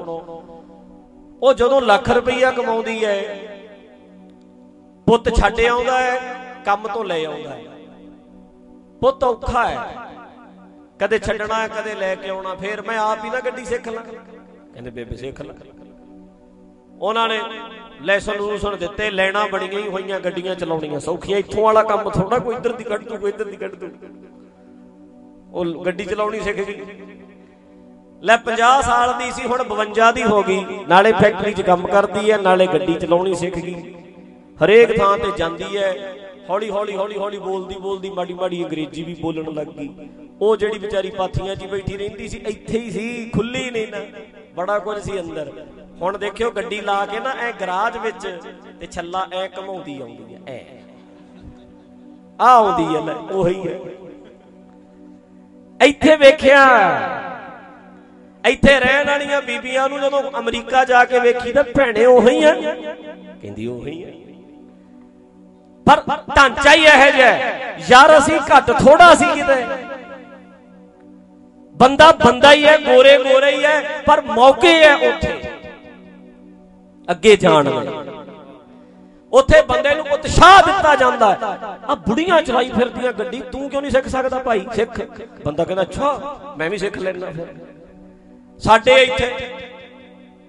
ਉਹ 1.42 1.54
ਜਦੋਂ 1.54 1.80
ਲੱਖ 1.82 2.08
ਰੁਪਈਆ 2.10 2.50
ਕਮਾਉਂਦੀ 2.50 3.04
ਹੈ 3.04 3.16
ਪੁੱਤ 5.06 5.28
ਛੱਡ 5.34 5.60
ਆਉਂਦਾ 5.60 5.98
ਹੈ 6.00 6.18
ਕੰਮ 6.64 6.86
ਤੋਂ 6.88 7.04
ਲੈ 7.04 7.24
ਆਉਂਦਾ 7.24 7.50
ਹੈ 7.50 7.64
ਪੁੱਤ 9.00 9.24
ਔਖਾ 9.24 9.66
ਹੈ 9.68 9.78
ਕਦੇ 11.00 11.18
ਛੱਡਣਾ 11.18 11.60
ਹੈ 11.62 11.68
ਕਦੇ 11.68 11.94
ਲੈ 11.94 12.14
ਕੇ 12.14 12.28
ਆਉਣਾ, 12.28 12.54
ਫੇਰ 12.54 12.82
ਮੈਂ 12.82 12.98
ਆਪ 12.98 13.24
ਹੀ 13.24 13.30
ਨਾ 13.30 13.40
ਗੱਡੀ 13.40 13.64
ਸਿੱਖ 13.64 13.88
ਲਾਂ। 13.88 14.02
ਕਹਿੰਦੇ, 14.04 14.90
ਬੇਬੇ 14.90 15.16
ਸਿੱਖ 15.16 15.40
ਲੈ। 15.42 15.54
ਉਹਨਾਂ 17.00 17.28
ਨੇ 17.28 17.40
ਲੈਸਨ 18.02 18.36
ਲੂਸਨ 18.36 18.76
ਦਿੱਤੇ, 18.78 19.10
ਲੈਣਾ 19.10 19.46
ਬੜੀਆਂ 19.46 19.80
ਹੀ 19.80 19.88
ਹੋਈਆਂ 19.88 20.20
ਗੱਡੀਆਂ 20.20 20.54
ਚਲਾਉਣੀਆਂ 20.54 21.00
ਸੌਖੀਆਂ। 21.00 21.38
ਇੱਥੋਂ 21.38 21.64
ਵਾਲਾ 21.64 21.82
ਕੰਮ 21.82 22.10
ਥੋੜਾ 22.10 22.38
ਕੋਈ 22.38 22.54
ਇੱਧਰ 22.56 22.72
ਦੀ 22.72 22.84
ਕੱਢ 22.84 23.02
ਦੂ, 23.02 23.16
ਕੋਈ 23.16 23.30
ਇੱਧਰ 23.30 23.44
ਦੀ 23.44 23.56
ਕੱਢ 23.56 23.74
ਦੂ। 23.74 23.88
ਉਹ 25.52 25.84
ਗੱਡੀ 25.84 26.04
ਚਲਾਉਣੀ 26.04 26.40
ਸਿੱਖ 26.40 26.58
ਗਈ। 26.58 26.80
ਲੈ 28.22 28.36
50 28.36 28.82
ਸਾਲ 28.82 29.12
ਦੀ 29.18 29.30
ਸੀ, 29.30 29.46
ਹੁਣ 29.46 29.62
52 29.64 30.12
ਦੀ 30.12 30.22
ਹੋ 30.22 30.42
ਗਈ। 30.42 30.64
ਨਾਲੇ 30.88 31.12
ਫੈਕਟਰੀ 31.12 31.52
'ਚ 31.52 31.62
ਕੰਮ 31.62 31.86
ਕਰਦੀ 31.86 32.30
ਹੈ 32.30 32.38
ਨਾਲੇ 32.38 32.66
ਗੱਡੀ 32.66 32.94
ਚਲਾਉਣੀ 32.94 33.34
ਸਿੱਖ 33.34 33.58
ਗਈ। 33.58 33.94
ਹਰੇਕ 34.64 34.98
ਥਾਂ 34.98 35.18
ਤੇ 35.18 35.30
ਜਾਂਦੀ 35.36 35.76
ਹੈ 35.76 36.16
ਹੌਲੀ 36.50 36.70
ਹੌਲੀ 36.70 36.96
ਹੌਲੀ 36.96 37.18
ਹੌਲੀ 37.18 37.38
ਬੋਲਦੀ 37.38 37.74
ਬੋਲਦੀ, 37.74 38.10
ਮਾੜੀ 38.10 38.34
ਮਾੜੀ 38.34 38.64
ਅੰਗਰੇਜ਼ੀ 38.64 39.02
ਵੀ 39.02 39.14
ਬੋਲਣ 39.14 39.54
ਲੱਗ 39.54 39.66
ਗਈ। 39.66 39.90
ਉਹ 40.40 40.56
ਜਿਹੜੀ 40.56 40.78
ਵਿਚਾਰੀ 40.78 41.10
ਪਾਥੀਆਂ 41.10 41.56
'ਚ 41.56 41.66
ਬੈਠੀ 41.66 41.96
ਰਹਿੰਦੀ 41.96 42.28
ਸੀ, 42.28 42.38
ਇੱਥੇ 42.38 42.78
ਹੀ 42.78 42.90
ਸੀ, 42.90 43.30
ਖੁੱਲੀ 43.34 43.70
ਨਹੀਂ 43.70 43.86
ਨਾ। 43.88 43.98
ਬੜਾ 44.56 44.78
ਕੁਝ 44.78 44.98
ਸੀ 44.98 45.20
ਅੰਦਰ। 45.20 45.52
ਹੁਣ 46.02 46.18
ਦੇਖਿਓ 46.18 46.50
ਗੱਡੀ 46.50 46.80
ਲਾ 46.80 47.06
ਕੇ 47.06 47.20
ਨਾ, 47.20 47.30
ਐ 47.30 47.52
ਗਰਾਜ 47.52 47.98
ਵਿੱਚ 47.98 48.40
ਤੇ 48.80 48.86
ਛੱਲਾ 48.86 49.26
ਐ 49.32 49.48
ਘਮਾਉਂਦੀ 49.48 50.00
ਆਉਂਦੀ 50.00 50.34
ਐ 50.34 50.52
ਐ। 50.52 50.58
ਆ 52.40 52.52
ਆਉਂਦੀ 52.54 52.96
ਐ, 52.96 53.00
ਲੈ, 53.00 53.12
ਉਹੀ 53.12 53.68
ਐ। 53.68 53.76
ਇੱਥੇ 55.86 56.16
ਵੇਖਿਆ। 56.16 57.31
ਇੱਥੇ 58.48 58.80
ਰਹਿਣ 58.80 59.06
ਵਾਲੀਆਂ 59.06 59.42
ਬੀਬੀਆਂ 59.42 59.88
ਨੂੰ 59.88 60.00
ਜਦੋਂ 60.00 60.22
ਅਮਰੀਕਾ 60.38 60.84
ਜਾ 60.84 61.04
ਕੇ 61.04 61.20
ਵੇਖੀ 61.20 61.52
ਤਾਂ 61.52 61.64
ਭੈਣੇ 61.64 62.04
ਉਹੀ 62.06 62.44
ਆ। 62.44 62.54
ਕਹਿੰਦੀ 62.54 63.66
ਉਹੀ 63.66 64.02
ਆ। 64.02 64.06
ਪਰ 65.86 66.02
ਢਾਂਚਾ 66.36 66.72
ਹੀ 66.72 66.84
ਇਹੋ 66.84 67.10
ਜਿਹਾ 67.10 67.36
ਯਾਰ 67.88 68.18
ਅਸੀਂ 68.18 68.38
ਘੱਟ 68.38 68.70
ਥੋੜਾ 68.70 69.14
ਸੀ 69.14 69.24
ਕਿਤੇ। 69.24 69.64
ਬੰਦਾ 71.74 72.12
ਬੰਦਾ 72.12 72.52
ਹੀ 72.52 72.64
ਹੈ, 72.64 72.76
ਗੋਰੇ 72.78 73.18
ਗੋਰੇ 73.18 73.56
ਹੀ 73.56 73.64
ਹੈ, 73.64 74.02
ਪਰ 74.06 74.20
ਮੌਕੇ 74.20 74.84
ਹੈ 74.84 74.94
ਉੱਥੇ। 74.94 75.40
ਅੱਗੇ 77.10 77.36
ਜਾਣ 77.36 77.64
ਦੇ 77.64 77.88
ਉੱਥੇ 79.32 79.62
ਬੰਦੇ 79.62 79.94
ਨੂੰ 79.94 80.04
ਉਤਸ਼ਾਹ 80.12 80.62
ਦਿੱਤਾ 80.62 80.94
ਜਾਂਦਾ 80.94 81.32
ਹੈ। 81.32 81.58
ਆ 81.84 81.94
ਬੁੜੀਆਂ 81.94 82.42
ਚਲਾਈ 82.42 82.70
ਫਿਰਦੀਆਂ 82.70 83.12
ਗੱਡੀ, 83.12 83.42
ਤੂੰ 83.52 83.70
ਕਿਉਂ 83.70 83.82
ਨਹੀਂ 83.82 83.92
ਸਿੱਖ 83.92 84.08
ਸਕਦਾ 84.08 84.38
ਭਾਈ? 84.38 84.66
ਸਿੱਖ। 84.74 85.00
ਬੰਦਾ 85.44 85.64
ਕਹਿੰਦਾ, 85.64 85.82
ਅੱਛਾ, 85.82 86.36
ਮੈਂ 86.58 86.70
ਵੀ 86.70 86.78
ਸਿੱਖ 86.78 86.98
ਲੈਣਾ 86.98 87.30
ਫਿਰ। 87.30 87.46
ਸਾਡੇ 88.64 89.02
ਇੱਥੇ। 89.02 89.34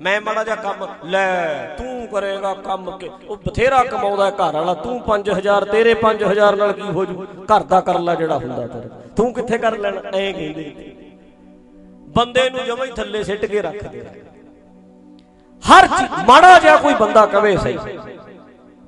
ਮੈਂ 0.01 0.21
ਮਾੜਾ 0.21 0.43
ਜਿਹਾ 0.43 0.55
ਕੰਮ, 0.55 0.87
ਲੈ, 1.05 1.65
ਤੂੰ 1.77 2.07
ਕਰੇਗਾ 2.07 2.53
ਕੰਮ 2.53 2.97
ਕਿ, 2.97 3.09
ਉਹ 3.27 3.37
ਬਥੇਰਾ 3.37 3.83
ਕਮਾਉਂਦਾ 3.83 4.29
ਘਰ 4.29 4.53
ਵਾਲਾ। 4.53 4.73
ਤੂੰ 4.73 5.01
5000 5.01 5.65
ਤੇਰੇ 5.65 5.93
5000 5.93 6.55
ਨਾਲ 6.55 6.73
ਕੀ 6.73 6.81
ਹੋ 6.81 7.05
ਜੂ? 7.05 7.25
ਘਰ 7.43 7.63
ਦਾ 7.63 7.81
ਕਰ 7.81 7.99
ਲੈ 7.99 8.15
ਜਿਹੜਾ 8.15 8.37
ਹੁੰਦਾ 8.37 8.67
ਤੇਰਾ। 8.67 8.99
ਤੂੰ 9.15 9.33
ਕਿੱਥੇ 9.33 9.57
ਕਰ 9.57 9.77
ਲੈਣਾ? 9.77 10.01
ਐ 10.15 10.31
ਕਹਿੰਦੇ 10.31 10.95
ਬੰਦੇ 12.07 12.49
ਨੂੰ 12.49 12.65
ਜਮਾਂ 12.65 12.85
ਹੀ 12.85 12.91
ਥੱਲੇ 12.91 13.23
ਸਿੱਟ 13.23 13.45
ਕੇ 13.45 13.61
ਰੱਖਦੇ 13.61 13.99
ਆ 13.99 14.03
ਹਰ 15.63 15.87
ਚੀਜ਼ 15.87 16.11
ਮਾੜਾ 16.27 16.59
ਜਿਹਾ 16.59 16.77
ਕੋਈ 16.77 16.93
ਬੰਦਾ 16.93 17.25
ਕਵੇ 17.25 17.57
ਸਹੀ। 17.57 17.77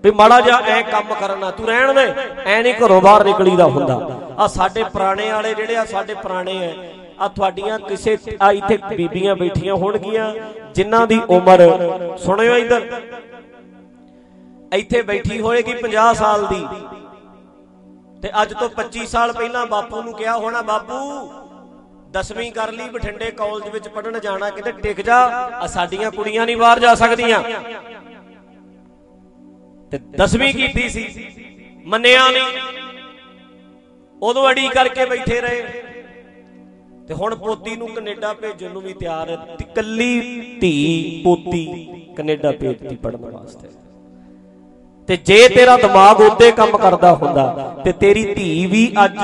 ਵੀ 0.03 0.11
ਮਾੜਾ 0.11 0.41
ਜਿਹਾ 0.41 0.59
ਐ 0.59 0.81
ਕੰਮ 0.81 1.13
ਕਰਨਾ, 1.13 1.51
ਤੂੰ 1.51 1.67
ਰਹਿਣ 1.67 1.93
ਦੇ। 1.93 2.13
ਐ 2.45 2.61
ਨਹੀਂ 2.61 2.73
ਘਰੋਂ 2.73 3.01
ਬਾਹਰ 3.01 3.23
ਨਿਕਲੀਦਾ 3.23 3.65
ਹੁੰਦਾ। 3.65 4.19
ਆ 4.39 4.47
ਸਾਡੇ 4.47 4.83
ਪੁਰਾਣੇ 4.83 5.31
ਵਾਲੇ 5.31 5.53
ਜਿਹੜੇ 5.53 5.75
ਆ, 5.75 5.85
ਸਾਡੇ 5.85 6.13
ਪੁਰਾਣੇ 6.13 6.57
ਐ। 6.67 7.04
ਆ 7.19 7.27
ਤੁਹਾਡੀਆਂ 7.27 7.79
ਕਿਸੇ, 7.79 8.17
ਆ 8.41 8.51
ਇੱਥੇ 8.51 8.79
ਬੀਬੀਆਂ 8.95 9.35
ਬੈਠੀਆਂ 9.35 9.75
ਹੋਣਗੀਆਂ, 9.75 10.35
ਜਿਨ੍ਹਾਂ 10.75 11.07
ਦੀ 11.07 11.21
ਉਮਰ, 11.29 11.59
ਸੁਣਿਓ 12.17 12.55
ਇੱਧਰ। 12.55 13.01
ਇੱਥੇ 14.73 15.01
ਬੈਠੀ 15.01 15.41
ਹੋਏਗੀ 15.41 15.73
50 15.73 16.13
ਸਾਲ 16.13 16.47
ਦੀ। 16.47 16.65
ਤੇ 18.21 18.29
ਅੱਜ 18.41 18.53
ਤੋਂ 18.53 18.69
25 18.69 19.05
ਸਾਲ 19.05 19.33
ਪਹਿਲਾਂ 19.33 19.65
ਬਾਪੂ 19.65 20.01
ਨੂੰ 20.01 20.13
ਕਿਹਾ 20.13 20.37
ਹੋਣਾ, 20.37 20.61
ਬਾਪੂ, 20.61 21.31
ਦਸਵੀਂ 22.11 22.51
ਕਰ 22.51 22.71
ਲਈ, 22.71 22.89
ਬਠਿੰਡੇ 22.89 23.31
ਕਾਲਜ 23.31 23.69
ਵਿੱਚ 23.69 23.87
ਪੜਨ 23.87 24.19
ਜਾਣਾ, 24.19 24.49
ਕਿਤੇ 24.49 24.71
ਟਿਕ 24.71 25.01
ਜਾ, 25.01 25.17
ਆ 25.55 25.67
ਸਾਡੀਆਂ 25.67 26.11
ਕੁੜੀਆਂ 26.11 26.45
ਨਹੀਂ 26.45 26.57
ਬਾਹਰ 26.57 26.79
ਜਾ 26.79 26.95
ਸਕਦੀਆਂ। 26.95 27.43
ਤੇ 29.91 29.97
ਦਸਵੀਂ 29.97 30.53
ਕੀਤੀ 30.53 30.89
ਸੀ। 30.89 31.29
ਮੰਨਿਆ 31.85 32.31
ਨਹੀਂ। 32.31 32.61
ਉਦੋਂ 34.21 34.49
ਅੜੀ 34.49 34.67
ਕਰਕੇ 34.67 35.05
ਬੈਠੇ 35.05 35.41
ਰਹੇ। 35.41 35.83
ਤੇ 37.07 37.13
ਹੁਣ 37.13 37.35
ਪੋਤੀ 37.35 37.75
ਨੂੰ 37.75 37.87
ਕੈਨੇਡਾ 37.87 38.33
ਭੇਜਣ 38.33 38.71
ਨੂੰ 38.71 38.81
ਵੀ 38.81 38.93
ਤਿਆਰ 38.93 39.29
ਹੈ। 39.29 39.35
ਤੇ 39.57 39.65
ਕੱਲੀ 39.75 40.19
ਧੀ 40.61 41.21
ਪੋਤੀ 41.23 41.65
ਕੈਨੇਡਾ 42.17 42.51
ਭੇਜਦੀ 42.51 42.95
ਪੜਨ 42.95 43.25
ਵਾਸਤੇ। 43.25 43.67
ਤੇ 45.09 45.17
ਜੇ 45.17 45.47
ਤੇਰਾ 45.49 45.75
ਦਿਮਾਗ 45.77 46.21
ਉੱਤੇ 46.21 46.51
ਕੰਮ 46.51 46.77
ਕਰਦਾ 46.77 47.13
ਹੁੰਦਾ, 47.15 47.75
ਤੇ 47.85 47.91
ਤੇਰੀ 47.91 48.23
ਧੀ 48.33 48.65
ਵੀ 48.65 48.91
ਅੱਜ 49.05 49.17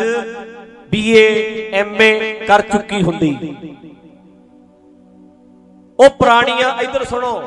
ਬੀਏ 0.91 1.69
ਐਮਏ 1.73 2.33
ਕਰ 2.47 2.61
ਚੁੱਕੀ 2.61 3.01
ਹੁੰਦੀ। 3.03 3.55
ਉਹ 5.99 6.09
ਪੁਰਾਣੀਆਂ, 6.09 6.71
ਇੱਧਰ 6.81 7.03
ਸੁਣੋ। 7.03 7.39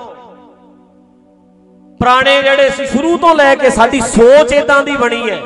ਪੁਰਾਣੇ 2.01 2.43
ਜਿਹੜੇ 2.43 2.71
ਸੀ, 2.71 2.87
ਸ਼ੁਰੂ 2.87 3.17
ਤੋਂ 3.19 3.35
ਲੈ 3.35 3.55
ਕੇ 3.55 3.71
ਸਾਡੀ 3.71 4.01
ਸੋਚ 4.01 4.53
ਇਦਾਂ 4.53 4.83
ਦੀ 4.85 4.97
ਬਣੀ 4.97 5.31
ਹੈ। 5.31 5.43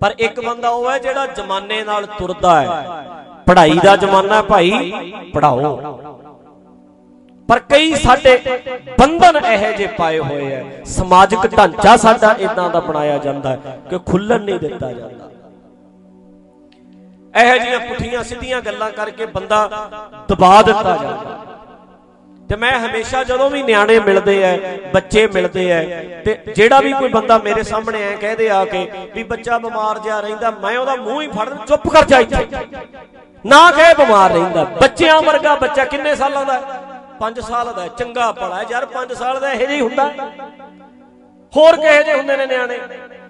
ਪਰ 0.00 0.14
ਇੱਕ 0.18 0.40
ਬੰਦਾ 0.40 0.68
ਉਹ 0.68 0.90
ਹੈ 0.90 0.98
ਜਿਹੜਾ 0.98 1.26
ਜ਼ਮਾਨੇ 1.26 1.82
ਨਾਲ 1.84 2.06
ਤੁਰਦਾ 2.08 2.60
ਹੈ। 2.60 2.68
ਪੜ੍ਹਾਈ 3.46 3.78
ਦਾ 3.84 3.94
ਜ਼ਮਾਨਾ 3.96 4.40
ਭਾਈ 4.42 4.92
ਪੜਾਓ 5.34 5.76
ਪਰ 7.48 7.58
ਕਈ 7.68 7.94
ਸਾਡੇ 7.94 8.36
ਬੰਧਨ 8.98 9.36
ਇਹੋ 9.36 9.72
ਜਿਹੇ 9.72 9.86
ਪਾਏ 9.96 10.18
ਹੋਏ 10.18 10.52
ਐ 10.54 10.62
ਸਮਾਜਿਕ 10.86 11.46
ਢਾਂਚਾ 11.56 11.96
ਸਾਡਾ 11.96 12.34
ਇਦਾਂ 12.40 12.68
ਦਾ 12.70 12.80
ਬਣਾਇਆ 12.80 13.16
ਜਾਂਦਾ 13.18 13.50
ਹੈ 13.50 13.78
ਕਿ 13.90 13.98
ਖੁੱਲਣ 14.06 14.42
ਨਹੀਂ 14.42 14.58
ਦਿੱਤਾ 14.58 14.92
ਜਾਂਦਾ। 14.92 15.28
ਇਹੋ 17.34 17.56
ਜਿਹੀਆਂ 17.58 17.80
ਪੁੱਠੀਆਂ 17.80 18.22
ਸਿੱਧੀਆਂ 18.24 18.60
ਗੱਲਾਂ 18.60 18.90
ਕਰਕੇ 18.90 19.26
ਬੰਦਾ 19.26 19.66
ਦਬਾ 20.28 20.60
ਦਿੱਤਾ 20.62 20.96
ਜਾਂਦਾ। 20.96 21.49
ਤੇ 22.50 22.56
ਮੈਂ 22.56 22.72
ਹਮੇਸ਼ਾ 22.80 23.22
ਜਦੋਂ 23.24 23.48
ਵੀ 23.50 23.62
ਨਿਆਣੇ 23.62 23.98
ਮਿਲਦੇ 24.00 24.42
ਐ, 24.42 24.56
ਬੱਚੇ 24.94 25.26
ਮਿਲਦੇ 25.26 25.66
ਐ, 25.70 25.82
ਤੇ 26.24 26.36
ਜਿਹੜਾ 26.54 26.80
ਵੀ 26.80 26.92
ਕੋਈ 26.92 27.08
ਬੰਦਾ 27.08 27.36
ਮੇਰੇ 27.38 27.62
ਸਾਹਮਣੇ 27.62 28.02
ਐ 28.02 28.14
ਕਹਦੇ 28.16 28.48
ਆ 28.50 28.64
ਕੇ 28.64 28.86
ਵੀ 29.14 29.22
ਬੱਚਾ 29.22 29.58
ਬਿਮਾਰ 29.58 29.98
ਜਿਹਾ 29.98 30.20
ਰਹਿੰਦਾ, 30.20 30.50
ਮੈਂ 30.50 30.76
ਉਹਦਾ 30.78 30.96
ਮੂੰਹ 30.96 31.22
ਹੀ 31.22 31.28
ਫੜ 31.28 31.48
ਚੁੱਪ 31.66 31.88
ਕਰ 31.88 32.04
ਜਾ 32.04 32.18
ਇੱਥੇ। 32.18 32.46
ਨਾ 33.46 33.70
ਕਹੇ 33.70 33.94
ਬਿਮਾਰ 33.94 34.30
ਰਹਿੰਦਾ। 34.30 34.64
ਬੱਚਿਆਂ 34.80 35.20
ਵਰਗਾ 35.22 35.54
ਬੱਚਾ 35.56 35.84
ਕਿੰਨੇ 35.84 36.14
ਸਾਲਾਂ 36.14 36.44
ਦਾ? 36.46 36.60
5 37.20 37.40
ਸਾਲ 37.40 37.72
ਦਾ। 37.74 37.86
ਚੰਗਾ 37.98 38.30
ਪੜਾ 38.32 38.62
ਯਾਰ 38.70 38.86
5 38.86 39.12
ਸਾਲ 39.14 39.40
ਦਾ 39.40 39.52
ਇਹੋ 39.52 39.58
ਜਿਹਾ 39.60 39.72
ਹੀ 39.72 39.80
ਹੁੰਦਾ। 39.80 40.04
ਹੋਰ 41.52 41.76
ਕਿਹੋ 41.76 42.02
ਜਿਹੇ 42.02 42.16
ਹੁੰਦੇ 42.16 42.36
ਨੇ 42.36 42.46
ਨਿਆਣੇ? 42.46 42.78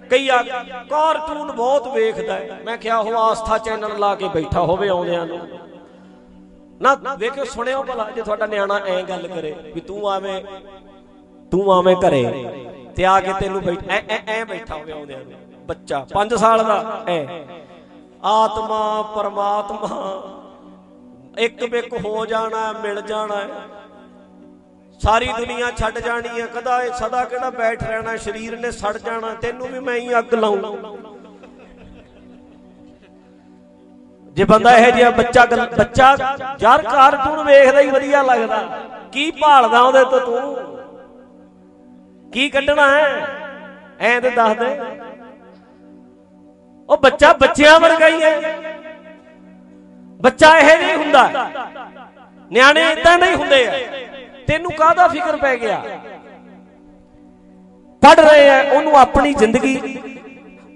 ਕਈ 0.09 0.27
ਆ 0.29 0.43
ਕਾਰਟੂਨ 0.89 1.51
ਬਹੁਤ 1.51 1.87
ਵੇਖਦਾ 1.87 2.33
ਹੈ। 2.33 2.59
ਮੈਂ 2.65 2.77
ਕਿਹਾ 2.77 2.97
ਉਹ 2.97 3.17
ਆਸਥਾ 3.19 3.57
ਚੈਨਲ 3.57 3.99
ਲਾ 3.99 4.15
ਕੇ 4.15 4.27
ਬੈਠਾ 4.27 4.61
ਹੋਵੇ 4.61 4.89
ਆਉਂਦਿਆਂ 4.89 5.25
ਨੂੰ। 5.25 5.39
ਨਾ 6.81 7.15
ਵੇਖਿਓ, 7.15 7.43
ਸੁਣਿਓ 7.45 7.81
ਭਲਾ, 7.83 8.09
ਜੇ 8.11 8.21
ਤੁਹਾਡਾ 8.21 8.45
ਨਿਆਣਾ 8.45 8.79
ਐਂ 8.87 9.01
ਗੱਲ 9.03 9.27
ਕਰੇ 9.27 9.53
ਵੀ 9.75 9.81
ਤੂੰ 9.81 10.09
ਆਵੇਂ 10.11 10.41
ਤੂੰ 11.51 11.71
ਆਵੇਂ 11.73 11.95
ਘਰੇ 11.97 12.23
ਤੇ 12.95 13.05
ਆ 13.05 13.19
ਕੇ 13.19 13.33
ਤੈਨੂੰ 13.39 13.61
ਬੈਠ, 13.63 13.89
ਐ 13.89 14.01
ਐ 14.09 14.19
ਐ 14.29 14.43
ਬੈਠਾ 14.45 14.75
ਹੋਵੇ 14.75 14.91
ਆਉਂਦਿਆਂ 14.91 15.19
ਨੂੰ, 15.19 15.33
ਬੱਚਾ 15.67 16.05
5 16.11 16.35
ਸਾਲ 16.37 16.63
ਦਾ, 16.63 17.03
ਐ। 17.09 17.25
ਆਤਮਾ, 18.23 19.01
ਪਰਮਾਤਮਾ, 19.15 19.99
ਇੱਕ 21.39 21.63
ਬਿਕ 21.65 21.93
ਹੋ 22.05 22.25
ਜਾਣਾ, 22.25 22.71
ਮਿਲ 22.73 23.01
ਜਾਣਾ 23.01 23.35
ਸਾਰੀ 25.01 25.27
ਦੁਨੀਆ 25.37 25.69
ਛੱਡ 25.71 25.99
ਜਾਣੀ 25.99 26.39
ਹੈ, 26.39 26.45
ਕਦਾ 26.47 26.81
ਇਹ 26.83 26.91
ਸਦਾ 26.93 27.23
ਕਿਹੜਾ 27.25 27.49
ਬੈਠ 27.51 27.83
ਰਹਿਣਾ, 27.83 28.15
ਸਰੀਰ 28.17 28.57
ਨੇ 28.59 28.71
ਸੜ 28.71 28.97
ਜਾਣਾ, 28.97 29.33
ਤੈਨੂੰ 29.41 29.67
ਵੀ 29.67 29.79
ਮੈਂ 29.79 29.95
ਹੀ 29.95 30.17
ਅੱਗ 30.19 30.33
ਲਾਉਂ 30.33 30.57
ਜੇ 34.35 34.43
ਬੰਦਾ 34.45 34.71
ਇਹ 34.77 34.91
ਜਿਹਾ 34.93 35.09
ਬੱਚਾ 35.11 35.45
ਬੱਚਾ 35.77 36.15
ਯਾਰ 36.61 36.81
ਕਾਰਟੂਨ 36.83 37.43
ਵੇਖਦਾ 37.45 37.79
ਹੀ 37.79 37.89
ਵਧੀਆ 37.89 38.21
ਲੱਗਦਾ, 38.23 38.57
ਕੀ 39.11 39.29
ਭਾਲਦਾ 39.31 39.81
ਉਹਦੇ 39.81 40.03
ਤੋਂ 40.05 40.19
ਤੂੰ? 40.19 40.55
ਕੀ 42.31 42.49
ਕੱਢਣਾ 42.49 42.89
ਹੈ? 42.89 43.27
ਐਂ 43.99 44.19
ਤੇ 44.21 44.29
ਦੱਸ 44.29 44.57
ਦੇ। 44.57 44.69
ਉਹ 46.89 46.97
ਬੱਚਾ 46.97 47.31
ਬੱਚਿਆਂ 47.33 47.79
ਵਰਗਾ 47.79 48.07
ਹੀ 48.07 48.21
ਹੈ। 48.23 48.55
ਬੱਚਾ 50.19 50.57
ਇਹ 50.59 50.77
ਨਹੀਂ 50.77 50.95
ਹੁੰਦਾ। 50.95 51.49
ਨਿਆਣੇ 52.51 52.89
ਇਦਾਂ 52.91 53.17
ਨਹੀਂ 53.17 53.35
ਹੁੰਦੇ 53.35 53.65
ਆ। 53.67 53.73
ਤੈਨੂੰ 54.47 54.71
ਕਾਹਦਾ 54.71 55.07
ਫਿਕਰ 55.07 55.37
ਪੈ 55.37 55.55
ਗਿਆ? 55.57 55.81
ਪੜ 58.01 58.19
ਰਹੇ 58.19 58.49
ਆ, 58.49 58.61
ਉਹਨੂੰ 58.71 58.95
ਆਪਣੀ 58.97 59.33
ਜ਼ਿੰਦਗੀ, 59.33 59.75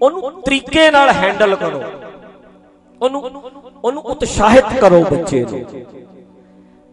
ਉਹਨੂੰ 0.02 0.42
ਤਰੀਕੇ 0.42 0.90
ਨਾਲ 0.92 1.10
ਹੈਂਡਲ 1.14 1.56
ਕਰੋ। 1.56 1.84
ਉਹਨੂੰ 3.02 3.24
ਉਹਨੂੰ 3.84 4.04
ਉਤਸ਼ਾਹਿਤ 4.04 4.80
ਕਰੋ 4.82 5.04
ਬੱਚੇ 5.12 5.44
ਨੂੰ। 5.44 5.64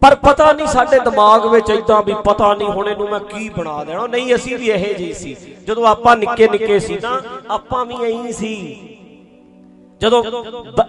ਪਰ 0.01 0.15
ਪਤਾ 0.23 0.51
ਨਹੀਂ 0.51 0.67
ਸਾਡੇ 0.67 0.99
ਦਿਮਾਗ 0.99 1.45
ਵਿੱਚ 1.45 1.69
ਇਦਾਂ 1.69 2.01
ਵੀ 2.03 2.13
ਪਤਾ 2.25 2.53
ਨਹੀਂ 2.53 2.69
ਹੁਣ 2.69 2.87
ਇਹਨੂੰ 2.89 3.09
ਮੈਂ 3.09 3.19
ਕੀ 3.19 3.49
ਬਣਾ 3.49 3.83
ਦੇਣਾ। 3.83 4.07
ਨਹੀਂ, 4.07 4.33
ਅਸੀਂ 4.35 4.57
ਵੀ 4.57 4.69
ਇਹੇ 4.69 4.93
ਜੀ 4.93 5.13
ਸੀ। 5.13 5.35
ਜਦੋਂ 5.67 5.85
ਆਪਾਂ 5.87 6.15
ਨਿੱਕੇ 6.17 6.47
ਨਿੱਕੇ 6.47 6.79
ਸੀ 6.79 6.95
ਤਾਂ 6.97 7.19
ਆਪਾਂ 7.49 7.85
ਵੀ 7.85 7.95
ਐਂ 8.05 8.31
ਸੀ। 8.31 8.55
ਜਦੋਂ 10.01 10.23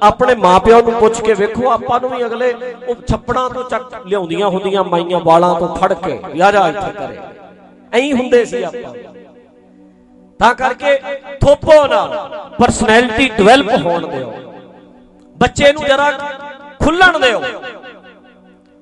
ਆਪਣੇ 0.03 0.35
ਮਾਪਿਆਂ 0.35 0.83
ਨੂੰ 0.83 0.93
ਪੁੱਛ 0.93 1.21
ਕੇ 1.21 1.35
ਵੇਖੋ, 1.35 1.69
ਆਪਾਂ 1.71 2.01
ਨੂੰ 2.01 2.11
ਵੀ 2.11 2.25
ਅਗਲੇ 2.27 2.53
ਉਹ 2.89 2.95
ਛੱਪੜਾਂ 3.09 3.49
ਤੋਂ 3.51 3.65
ਚੱਕ 3.71 4.07
ਲਿਆਉਂਦੀਆਂ 4.07 4.49
ਹੁੰਦੀਆਂ, 4.49 4.85
ਮਾਈਆਂ 4.85 5.21
ਵਾਲਾਂ 5.21 5.55
ਤੋਂ 5.61 5.75
ਫੜ 5.77 5.93
ਕੇ 5.95 6.19
ਯਾਰ 6.35 6.55
ਆ 6.55 6.69
ਇੱਥੇ 6.69 6.93
ਕਰੇ। 6.93 7.19
ਐਂ 7.93 8.13
ਹੁੰਦੇ 8.15 8.45
ਸੀ 8.45 8.63
ਆਪਾਂ। 8.63 8.95
ਤਾਂ 10.41 10.55
ਕਰਕੇ 10.55 10.97
ਥੋਪੋ 11.41 11.87
ਨਾ 11.87 12.05
ਪਰਸਨੈਲਿਟੀ 12.59 13.29
ਡਿਵੈਲਪ 13.37 13.71
ਹੋਣ 13.85 14.07
ਦਿਓ। 14.07 14.33
ਬੱਚੇ 15.45 15.73
ਨੂੰ 15.73 15.85
ਜਰਾ 15.85 16.11
ਖੁੱਲਣ 16.81 17.19
ਦਿਓ। 17.21 17.43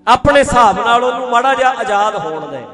ਆਪਣੇ 0.07 0.41
ਹਿਸਾਬ 0.41 0.79
ਨਾਲ 0.87 1.05
ਉਹਨੂੰ 1.05 1.29
ਮਾੜਾ 1.31 1.55
ਜਿਹਾ 1.55 1.71
ਆਜ਼ਾਦ 1.81 2.17
ਹੋਣ 2.17 2.51
ਦੇ। 2.51 2.65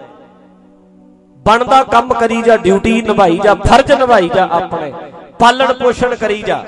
ਬਣਦਾ 1.47 1.83
ਕੰਮ 1.85 2.13
ਕਰੀ 2.15 2.41
ਜਾ, 2.43 2.57
ਡਿਊਟੀ 2.57 3.01
ਨਿਭਾਈ 3.03 3.39
ਜਾ, 3.45 3.55
ਫਰਜ਼ 3.55 3.93
ਨਿਭਾਈ 3.93 4.29
ਜਾ 4.29 4.49
ਆਪਣੇ। 4.53 4.93
ਪਾਲਣ 5.39 5.73
ਪੋਸ਼ਣ 5.73 6.15
ਕਰੀ 6.17 6.43
ਜਾ। 6.43 6.59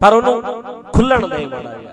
ਪਰ 0.00 0.12
ਉਹਨੂੰ 0.12 0.62
ਖੁੱਲਣ 0.92 1.26
ਦੇ 1.28 1.44
ਮਾੜਾ 1.46 1.72
ਜਿਹਾ। 1.72 1.92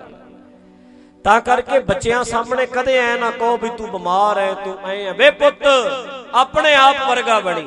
ਤਾਂ 1.25 1.39
ਕਰਕੇ 1.41 1.79
ਬੱਚਿਆਂ 1.79 2.23
ਸਾਹਮਣੇ 2.23 2.65
ਕਦੇ 2.65 2.97
ਐ 2.97 3.15
ਨਾ 3.17 3.31
ਕਹੋ 3.31 3.57
ਵੀ 3.57 3.69
ਤੂੰ 3.69 3.91
ਬਿਮਾਰ 3.91 4.37
ਐ, 4.37 4.53
ਤੂੰ 4.53 4.77
ਐ 4.85 5.13
ਵੇ 5.13 5.31
ਪੁੱਤ, 5.31 5.67
ਆਪਣੇ 6.33 6.75
ਆਪ 6.75 7.09
ਵਰਗਾ 7.09 7.39
ਬਣੀ। 7.39 7.65